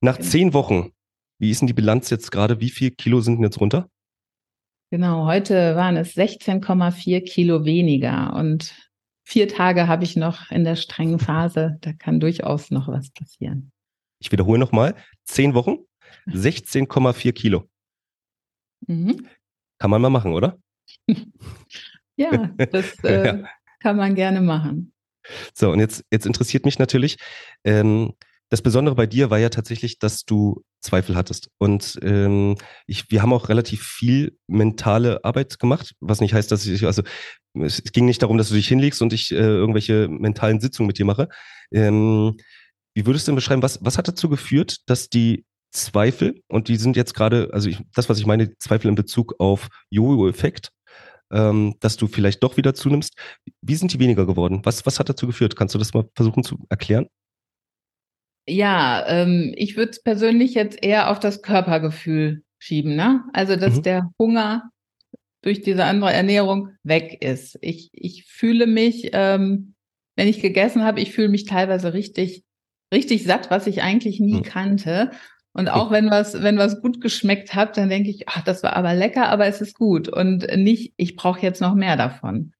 Nach 0.00 0.18
genau. 0.18 0.28
zehn 0.28 0.54
Wochen, 0.54 0.92
wie 1.38 1.50
ist 1.50 1.60
denn 1.60 1.66
die 1.66 1.72
Bilanz 1.72 2.10
jetzt 2.10 2.30
gerade? 2.30 2.60
Wie 2.60 2.70
viel 2.70 2.92
Kilo 2.92 3.20
sind 3.20 3.36
denn 3.36 3.44
jetzt 3.44 3.60
runter? 3.60 3.88
Genau, 4.90 5.26
heute 5.26 5.74
waren 5.74 5.96
es 5.96 6.14
16,4 6.14 7.22
Kilo 7.24 7.64
weniger 7.64 8.34
und 8.34 8.74
vier 9.24 9.48
Tage 9.48 9.88
habe 9.88 10.04
ich 10.04 10.16
noch 10.16 10.50
in 10.50 10.64
der 10.64 10.76
strengen 10.76 11.18
Phase. 11.18 11.78
Da 11.80 11.92
kann 11.94 12.20
durchaus 12.20 12.70
noch 12.70 12.88
was 12.88 13.10
passieren. 13.10 13.72
Ich 14.20 14.30
wiederhole 14.30 14.58
nochmal, 14.58 14.94
zehn 15.24 15.54
Wochen, 15.54 15.78
16,4 16.26 17.32
Kilo. 17.32 17.68
Mhm. 18.86 19.26
Kann 19.78 19.90
man 19.90 20.02
mal 20.02 20.10
machen, 20.10 20.32
oder? 20.32 20.58
ja, 22.16 22.48
das 22.70 22.98
äh, 23.04 23.26
ja. 23.26 23.48
kann 23.80 23.96
man 23.96 24.14
gerne 24.14 24.40
machen. 24.40 24.92
So, 25.54 25.70
und 25.70 25.78
jetzt, 25.78 26.04
jetzt 26.10 26.26
interessiert 26.26 26.64
mich 26.64 26.78
natürlich, 26.78 27.16
ähm, 27.64 28.14
das 28.52 28.60
Besondere 28.60 28.94
bei 28.94 29.06
dir 29.06 29.30
war 29.30 29.38
ja 29.38 29.48
tatsächlich, 29.48 29.98
dass 29.98 30.24
du 30.24 30.62
Zweifel 30.82 31.16
hattest. 31.16 31.48
Und 31.56 31.98
ähm, 32.02 32.56
ich, 32.86 33.10
wir 33.10 33.22
haben 33.22 33.32
auch 33.32 33.48
relativ 33.48 33.82
viel 33.82 34.36
mentale 34.46 35.24
Arbeit 35.24 35.58
gemacht, 35.58 35.94
was 36.00 36.20
nicht 36.20 36.34
heißt, 36.34 36.52
dass 36.52 36.66
ich, 36.66 36.84
also 36.84 37.02
es 37.54 37.82
ging 37.82 38.04
nicht 38.04 38.20
darum, 38.20 38.36
dass 38.36 38.50
du 38.50 38.54
dich 38.54 38.68
hinlegst 38.68 39.00
und 39.00 39.14
ich 39.14 39.30
äh, 39.30 39.36
irgendwelche 39.36 40.06
mentalen 40.08 40.60
Sitzungen 40.60 40.86
mit 40.86 40.98
dir 40.98 41.06
mache. 41.06 41.30
Ähm, 41.72 42.36
wie 42.94 43.06
würdest 43.06 43.26
du 43.26 43.30
denn 43.30 43.36
beschreiben, 43.36 43.62
was, 43.62 43.82
was 43.82 43.96
hat 43.96 44.08
dazu 44.08 44.28
geführt, 44.28 44.80
dass 44.84 45.08
die 45.08 45.46
Zweifel, 45.72 46.42
und 46.48 46.68
die 46.68 46.76
sind 46.76 46.96
jetzt 46.96 47.14
gerade, 47.14 47.50
also 47.52 47.68
ich, 47.68 47.78
das, 47.94 48.08
was 48.08 48.18
ich 48.18 48.26
meine, 48.26 48.56
Zweifel 48.58 48.88
in 48.88 48.94
Bezug 48.94 49.34
auf 49.38 49.68
Jojo-Effekt, 49.90 50.70
ähm, 51.32 51.74
dass 51.80 51.96
du 51.96 52.06
vielleicht 52.06 52.42
doch 52.42 52.56
wieder 52.56 52.74
zunimmst. 52.74 53.14
Wie 53.62 53.74
sind 53.74 53.92
die 53.92 53.98
weniger 53.98 54.26
geworden? 54.26 54.60
Was, 54.64 54.84
was 54.86 55.00
hat 55.00 55.08
dazu 55.08 55.26
geführt? 55.26 55.56
Kannst 55.56 55.74
du 55.74 55.78
das 55.78 55.94
mal 55.94 56.04
versuchen 56.14 56.44
zu 56.44 56.58
erklären? 56.68 57.08
Ja, 58.46 59.04
ähm, 59.06 59.54
ich 59.56 59.76
würde 59.76 59.92
es 59.92 60.02
persönlich 60.02 60.54
jetzt 60.54 60.82
eher 60.82 61.10
auf 61.10 61.20
das 61.20 61.42
Körpergefühl 61.42 62.42
schieben, 62.58 62.94
ne? 62.94 63.24
Also, 63.32 63.56
dass 63.56 63.76
mhm. 63.76 63.82
der 63.82 64.10
Hunger 64.18 64.70
durch 65.42 65.62
diese 65.62 65.84
andere 65.84 66.12
Ernährung 66.12 66.70
weg 66.82 67.22
ist. 67.22 67.58
Ich, 67.60 67.90
ich 67.92 68.24
fühle 68.24 68.66
mich, 68.66 69.10
ähm, 69.12 69.74
wenn 70.16 70.28
ich 70.28 70.40
gegessen 70.40 70.84
habe, 70.84 71.00
ich 71.00 71.12
fühle 71.12 71.28
mich 71.28 71.44
teilweise 71.44 71.94
richtig, 71.94 72.44
richtig 72.92 73.24
satt, 73.24 73.50
was 73.50 73.66
ich 73.66 73.82
eigentlich 73.82 74.20
nie 74.20 74.34
mhm. 74.34 74.42
kannte. 74.42 75.10
Und 75.54 75.68
auch 75.68 75.90
wenn 75.90 76.10
was, 76.10 76.42
wenn 76.42 76.56
was 76.56 76.80
gut 76.80 77.00
geschmeckt 77.00 77.54
hat, 77.54 77.76
dann 77.76 77.90
denke 77.90 78.08
ich, 78.08 78.28
ach, 78.28 78.42
das 78.42 78.62
war 78.62 78.74
aber 78.74 78.94
lecker, 78.94 79.28
aber 79.28 79.46
es 79.46 79.60
ist 79.60 79.74
gut. 79.74 80.08
Und 80.08 80.46
nicht, 80.56 80.94
ich 80.96 81.14
brauche 81.14 81.40
jetzt 81.40 81.60
noch 81.60 81.74
mehr 81.74 81.96
davon. 81.96 82.54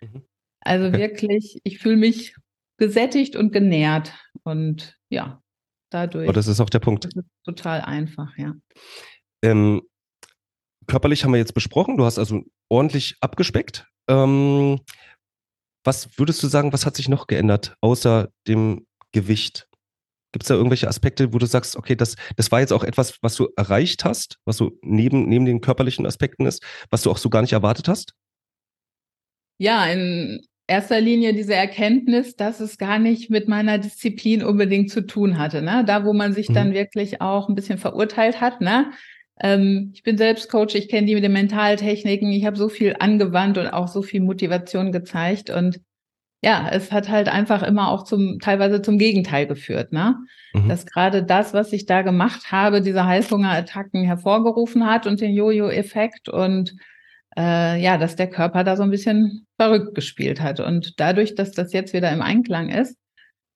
Mhm. 0.00 0.22
Also 0.60 0.92
wirklich, 0.92 1.60
ich 1.64 1.78
fühle 1.78 1.96
mich 1.96 2.36
gesättigt 2.76 3.34
und 3.34 3.52
genährt. 3.52 4.12
Und 4.44 4.96
ja, 5.10 5.42
dadurch. 5.90 6.28
Oh, 6.28 6.32
das 6.32 6.46
ist 6.46 6.60
auch 6.60 6.70
der 6.70 6.78
Punkt. 6.78 7.04
Das 7.04 7.16
ist 7.16 7.30
total 7.44 7.80
einfach, 7.80 8.36
ja. 8.36 8.54
Ähm, 9.42 9.82
körperlich 10.86 11.24
haben 11.24 11.32
wir 11.32 11.38
jetzt 11.38 11.54
besprochen. 11.54 11.96
Du 11.96 12.04
hast 12.04 12.18
also 12.18 12.42
ordentlich 12.68 13.16
abgespeckt. 13.20 13.86
Ähm, 14.08 14.80
was 15.84 16.18
würdest 16.18 16.42
du 16.42 16.48
sagen, 16.48 16.72
was 16.72 16.86
hat 16.86 16.96
sich 16.96 17.08
noch 17.08 17.26
geändert, 17.26 17.76
außer 17.80 18.28
dem 18.46 18.86
Gewicht? 19.12 19.68
Gibt 20.36 20.42
es 20.42 20.48
da 20.48 20.54
irgendwelche 20.54 20.86
Aspekte, 20.86 21.32
wo 21.32 21.38
du 21.38 21.46
sagst, 21.46 21.76
okay, 21.76 21.96
das, 21.96 22.14
das 22.36 22.52
war 22.52 22.60
jetzt 22.60 22.74
auch 22.74 22.84
etwas, 22.84 23.16
was 23.22 23.36
du 23.36 23.48
erreicht 23.56 24.04
hast, 24.04 24.36
was 24.44 24.58
so 24.58 24.72
neben, 24.82 25.26
neben 25.30 25.46
den 25.46 25.62
körperlichen 25.62 26.04
Aspekten 26.04 26.44
ist, 26.44 26.62
was 26.90 27.00
du 27.00 27.10
auch 27.10 27.16
so 27.16 27.30
gar 27.30 27.40
nicht 27.40 27.54
erwartet 27.54 27.88
hast? 27.88 28.12
Ja, 29.56 29.86
in 29.86 30.42
erster 30.66 31.00
Linie 31.00 31.32
diese 31.32 31.54
Erkenntnis, 31.54 32.36
dass 32.36 32.60
es 32.60 32.76
gar 32.76 32.98
nicht 32.98 33.30
mit 33.30 33.48
meiner 33.48 33.78
Disziplin 33.78 34.44
unbedingt 34.44 34.90
zu 34.90 35.06
tun 35.06 35.38
hatte. 35.38 35.62
Ne? 35.62 35.84
Da, 35.86 36.04
wo 36.04 36.12
man 36.12 36.34
sich 36.34 36.50
mhm. 36.50 36.54
dann 36.54 36.74
wirklich 36.74 37.22
auch 37.22 37.48
ein 37.48 37.54
bisschen 37.54 37.78
verurteilt 37.78 38.42
hat. 38.42 38.60
Ne? 38.60 38.90
Ähm, 39.40 39.92
ich 39.94 40.02
bin 40.02 40.18
selbst 40.18 40.50
Coach, 40.50 40.74
ich 40.74 40.90
kenne 40.90 41.06
die 41.06 41.14
mit 41.14 41.24
den 41.24 41.32
Mentaltechniken, 41.32 42.30
ich 42.30 42.44
habe 42.44 42.58
so 42.58 42.68
viel 42.68 42.94
angewandt 42.98 43.56
und 43.56 43.68
auch 43.68 43.88
so 43.88 44.02
viel 44.02 44.20
Motivation 44.20 44.92
gezeigt. 44.92 45.48
Und 45.48 45.80
ja, 46.46 46.68
es 46.70 46.92
hat 46.92 47.08
halt 47.08 47.28
einfach 47.28 47.64
immer 47.64 47.90
auch 47.90 48.04
zum, 48.04 48.38
teilweise 48.38 48.80
zum 48.80 48.98
Gegenteil 48.98 49.48
geführt, 49.48 49.90
ne? 49.90 50.14
Mhm. 50.54 50.68
Dass 50.68 50.86
gerade 50.86 51.24
das, 51.24 51.54
was 51.54 51.72
ich 51.72 51.86
da 51.86 52.02
gemacht 52.02 52.52
habe, 52.52 52.80
diese 52.82 53.04
Heißhungerattacken 53.04 54.04
hervorgerufen 54.04 54.86
hat 54.86 55.08
und 55.08 55.20
den 55.20 55.34
Jojo-Effekt 55.34 56.28
und 56.28 56.76
äh, 57.36 57.82
ja, 57.82 57.98
dass 57.98 58.14
der 58.14 58.30
Körper 58.30 58.62
da 58.62 58.76
so 58.76 58.84
ein 58.84 58.92
bisschen 58.92 59.48
verrückt 59.58 59.96
gespielt 59.96 60.40
hat. 60.40 60.60
Und 60.60 61.00
dadurch, 61.00 61.34
dass 61.34 61.50
das 61.50 61.72
jetzt 61.72 61.92
wieder 61.92 62.12
im 62.12 62.22
Einklang 62.22 62.68
ist, 62.68 62.96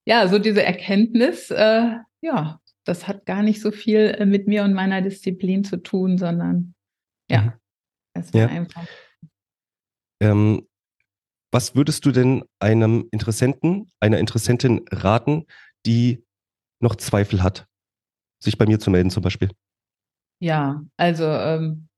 ja, 0.04 0.26
so 0.26 0.40
diese 0.40 0.64
Erkenntnis, 0.64 1.52
äh, 1.52 1.92
ja, 2.22 2.58
das 2.84 3.06
hat 3.06 3.24
gar 3.24 3.44
nicht 3.44 3.60
so 3.60 3.70
viel 3.70 4.16
äh, 4.18 4.26
mit 4.26 4.48
mir 4.48 4.64
und 4.64 4.74
meiner 4.74 5.00
Disziplin 5.00 5.62
zu 5.62 5.76
tun, 5.76 6.18
sondern 6.18 6.74
ja, 7.30 7.42
mhm. 7.42 7.52
es 8.14 8.34
war 8.34 8.40
ja. 8.40 8.46
einfach. 8.48 8.88
Ähm, 10.20 10.66
was 11.52 11.74
würdest 11.74 12.04
du 12.06 12.12
denn 12.12 12.44
einem 12.60 13.08
Interessenten, 13.10 13.90
einer 14.00 14.18
Interessentin 14.18 14.84
raten, 14.90 15.46
die 15.86 16.24
noch 16.80 16.96
Zweifel 16.96 17.42
hat, 17.42 17.66
sich 18.42 18.56
bei 18.56 18.66
mir 18.66 18.78
zu 18.78 18.90
melden 18.90 19.10
zum 19.10 19.22
Beispiel? 19.22 19.50
Ja, 20.40 20.82
also 20.96 21.24
ähm, 21.24 21.88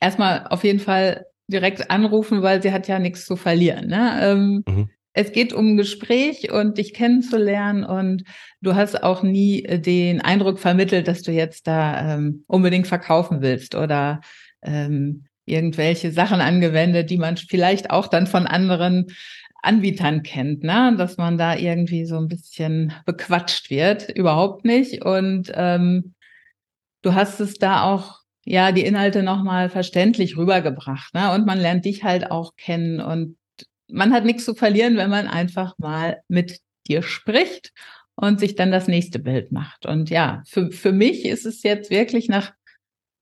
erstmal 0.00 0.46
auf 0.48 0.64
jeden 0.64 0.80
Fall 0.80 1.26
direkt 1.50 1.90
anrufen, 1.90 2.42
weil 2.42 2.62
sie 2.62 2.72
hat 2.72 2.88
ja 2.88 2.98
nichts 2.98 3.24
zu 3.24 3.36
verlieren. 3.36 3.88
Ne? 3.88 4.18
Ähm, 4.22 4.64
mhm. 4.68 4.90
Es 5.14 5.32
geht 5.32 5.52
um 5.52 5.72
ein 5.72 5.76
Gespräch 5.76 6.52
und 6.52 6.78
dich 6.78 6.94
kennenzulernen 6.94 7.82
und 7.82 8.22
du 8.60 8.76
hast 8.76 9.02
auch 9.02 9.22
nie 9.24 9.62
den 9.62 10.20
Eindruck 10.20 10.60
vermittelt, 10.60 11.08
dass 11.08 11.22
du 11.22 11.32
jetzt 11.32 11.66
da 11.66 12.14
ähm, 12.14 12.44
unbedingt 12.46 12.86
verkaufen 12.86 13.40
willst 13.40 13.74
oder 13.74 14.20
ähm, 14.62 15.24
irgendwelche 15.48 16.12
Sachen 16.12 16.40
angewendet, 16.40 17.10
die 17.10 17.18
man 17.18 17.36
vielleicht 17.36 17.90
auch 17.90 18.06
dann 18.06 18.26
von 18.26 18.46
anderen 18.46 19.06
Anbietern 19.62 20.22
kennt, 20.22 20.62
ne? 20.62 20.94
dass 20.96 21.16
man 21.16 21.36
da 21.36 21.56
irgendwie 21.56 22.04
so 22.04 22.16
ein 22.16 22.28
bisschen 22.28 22.92
bequatscht 23.06 23.70
wird. 23.70 24.08
Überhaupt 24.08 24.64
nicht. 24.64 25.04
Und 25.04 25.50
ähm, 25.54 26.14
du 27.02 27.14
hast 27.14 27.40
es 27.40 27.54
da 27.54 27.82
auch, 27.82 28.20
ja, 28.44 28.72
die 28.72 28.84
Inhalte 28.84 29.22
nochmal 29.22 29.68
verständlich 29.68 30.36
rübergebracht. 30.36 31.12
Ne? 31.12 31.32
Und 31.32 31.44
man 31.44 31.58
lernt 31.58 31.84
dich 31.84 32.04
halt 32.04 32.30
auch 32.30 32.54
kennen. 32.56 33.00
Und 33.00 33.36
man 33.88 34.12
hat 34.12 34.24
nichts 34.24 34.44
zu 34.44 34.54
verlieren, 34.54 34.96
wenn 34.96 35.10
man 35.10 35.26
einfach 35.26 35.76
mal 35.78 36.22
mit 36.28 36.60
dir 36.86 37.02
spricht 37.02 37.72
und 38.14 38.40
sich 38.40 38.54
dann 38.54 38.72
das 38.72 38.88
nächste 38.88 39.18
Bild 39.18 39.52
macht. 39.52 39.86
Und 39.86 40.08
ja, 40.08 40.42
für, 40.46 40.70
für 40.70 40.92
mich 40.92 41.24
ist 41.24 41.46
es 41.46 41.62
jetzt 41.62 41.90
wirklich 41.90 42.28
nach 42.28 42.52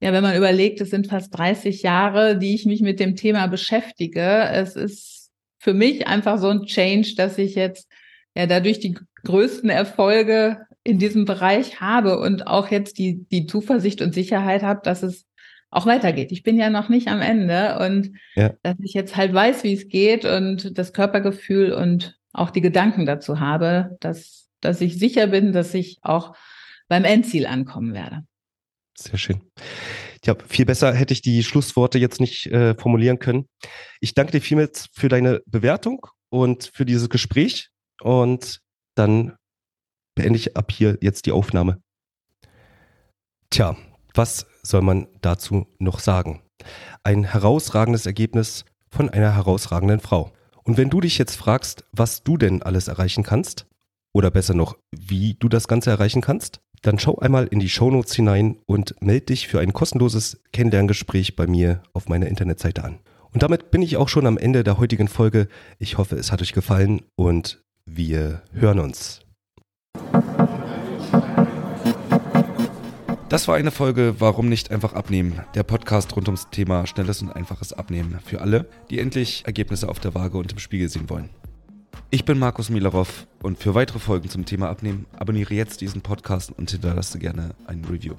ja, 0.01 0.13
wenn 0.13 0.23
man 0.23 0.37
überlegt, 0.37 0.81
es 0.81 0.91
sind 0.91 1.07
fast 1.07 1.37
30 1.37 1.83
Jahre, 1.83 2.39
die 2.39 2.55
ich 2.55 2.67
mich 2.67 2.83
mit 2.83 3.01
dem 3.01 3.17
Thema 3.17 3.47
beschäftige. 3.47 4.49
Es 4.51 4.77
ist 4.77 5.31
für 5.59 5.73
mich 5.73 6.07
einfach 6.07 6.39
so 6.39 6.49
ein 6.49 6.67
Change, 6.67 7.15
dass 7.17 7.39
ich 7.39 7.55
jetzt 7.55 7.89
ja 8.35 8.47
dadurch 8.47 8.79
die 8.79 8.99
größten 9.25 9.71
Erfolge 9.71 10.59
in 10.85 10.99
diesem 10.99 11.25
Bereich 11.25 11.81
habe 11.81 12.19
und 12.19 12.47
auch 12.47 12.71
jetzt 12.71 12.99
die, 12.99 13.27
die 13.33 13.47
Zuversicht 13.47 14.03
und 14.03 14.15
Sicherheit 14.15 14.63
habe, 14.63 14.81
dass 14.85 15.03
es 15.03 15.27
auch 15.71 15.87
weitergeht. 15.87 16.31
Ich 16.31 16.43
bin 16.43 16.59
ja 16.59 16.71
noch 16.71 16.89
nicht 16.89 17.09
am 17.09 17.21
Ende 17.21 17.79
und 17.81 18.13
ja. 18.35 18.55
dass 18.63 18.77
ich 18.81 18.95
jetzt 18.95 19.17
halt 19.17 19.35
weiß, 19.35 19.65
wie 19.65 19.73
es 19.73 19.89
geht 19.89 20.25
und 20.25 20.79
das 20.79 20.93
Körpergefühl 20.93 21.73
und 21.73 22.17
auch 22.33 22.51
die 22.51 22.61
Gedanken 22.61 23.07
dazu 23.07 23.41
habe, 23.41 23.97
dass, 24.01 24.49
dass 24.61 24.81
ich 24.81 24.99
sicher 24.99 25.27
bin, 25.27 25.53
dass 25.53 25.75
ich 25.75 25.99
auch 26.03 26.37
beim 26.87 27.05
Endziel 27.05 27.47
ankommen 27.47 27.95
werde. 27.95 28.23
Sehr 28.99 29.19
schön. 29.19 29.43
Ja, 30.25 30.35
viel 30.49 30.65
besser 30.65 30.93
hätte 30.93 31.13
ich 31.13 31.23
die 31.23 31.45
Schlussworte 31.45 31.99
jetzt 31.99 32.21
nicht 32.21 32.47
äh, 32.47 32.75
formulieren 32.75 33.19
können. 33.19 33.47
Ich 34.01 34.15
danke 34.15 34.33
dir 34.33 34.41
vielmals 34.41 34.89
für 34.93 35.09
deine 35.09 35.41
Bewertung 35.47 36.07
und 36.31 36.71
für 36.75 36.85
dieses 36.85 37.09
Gespräch. 37.09 37.69
Und 38.01 38.61
dann 38.97 39.37
beende 40.15 40.39
ich 40.39 40.57
ab 40.57 40.73
hier 40.73 40.99
jetzt 41.01 41.27
die 41.27 41.33
Aufnahme. 41.33 41.81
Tja, 43.51 43.77
was 44.15 44.47
soll 44.63 44.83
man 44.83 45.07
dazu 45.21 45.67
noch 45.79 46.01
sagen? 46.01 46.43
Ein 47.05 47.25
herausragendes 47.25 48.07
Ergebnis 48.07 48.65
von 48.91 49.11
einer 49.11 49.35
herausragenden 49.35 50.01
Frau. 50.01 50.33
Und 50.65 50.79
wenn 50.79 50.91
du 50.91 51.01
dich 51.01 51.19
jetzt 51.19 51.37
fragst, 51.37 51.85
was 51.93 52.25
du 52.25 52.37
denn 52.37 52.63
alles 52.63 52.89
erreichen 52.89 53.23
kannst, 53.23 53.67
oder 54.17 54.31
besser 54.31 54.55
noch, 54.55 54.79
wie 54.91 55.35
du 55.35 55.51
das 55.51 55.69
Ganze 55.69 55.91
erreichen 55.91 56.23
kannst, 56.23 56.61
dann 56.87 56.99
schau 57.01 57.19
einmal 57.19 57.47
in 57.47 57.59
die 57.59 57.69
Shownotes 57.69 58.15
hinein 58.15 58.59
und 58.67 58.95
melde 59.01 59.27
dich 59.27 59.49
für 59.49 59.59
ein 59.59 59.73
kostenloses 59.73 60.41
Kennenlerngespräch 60.53 61.35
bei 61.35 61.47
mir 61.47 61.83
auf 61.93 62.09
meiner 62.09 62.29
Internetseite 62.29 62.85
an. 62.85 63.01
Und 63.33 63.43
damit 63.43 63.73
bin 63.73 63.83
ich 63.83 63.97
auch 63.97 64.09
schon 64.09 64.27
am 64.27 64.39
Ende 64.39 64.63
der 64.63 64.79
heutigen 64.79 65.09
Folge. 65.09 65.49
Ich 65.79 65.99
hoffe, 65.99 66.17
es 66.17 66.31
hat 66.31 66.43
euch 66.43 66.53
gefallen 66.53 67.03
und 67.17 67.63
wir 67.87 68.43
hören 68.53 68.79
uns. 68.79 69.23
Das 73.29 73.49
war 73.49 73.57
eine 73.57 73.73
Folge 73.73 74.15
Warum 74.21 74.49
nicht 74.49 74.71
einfach 74.71 74.93
abnehmen? 74.93 75.41
Der 75.57 75.65
Podcast 75.65 76.15
rund 76.15 76.29
ums 76.29 76.51
Thema 76.51 76.87
schnelles 76.87 77.21
und 77.21 77.33
einfaches 77.33 77.73
Abnehmen 77.73 78.21
für 78.25 78.41
alle, 78.41 78.69
die 78.91 79.01
endlich 79.01 79.43
Ergebnisse 79.45 79.89
auf 79.89 79.99
der 79.99 80.15
Waage 80.15 80.39
und 80.39 80.53
im 80.53 80.61
Spiegel 80.61 80.89
sehen 80.89 81.11
wollen. 81.11 81.31
Ich 82.09 82.25
bin 82.25 82.39
Markus 82.39 82.71
Milarov 82.71 83.27
und 83.43 83.59
für 83.59 83.75
weitere 83.75 83.99
Folgen 83.99 84.29
zum 84.29 84.45
Thema 84.45 84.69
Abnehmen 84.69 85.07
abonniere 85.19 85.55
jetzt 85.55 85.81
diesen 85.81 86.03
Podcast 86.03 86.53
und 86.57 86.71
hinterlasse 86.71 87.19
gerne 87.19 87.55
ein 87.67 87.85
Review. 87.85 88.15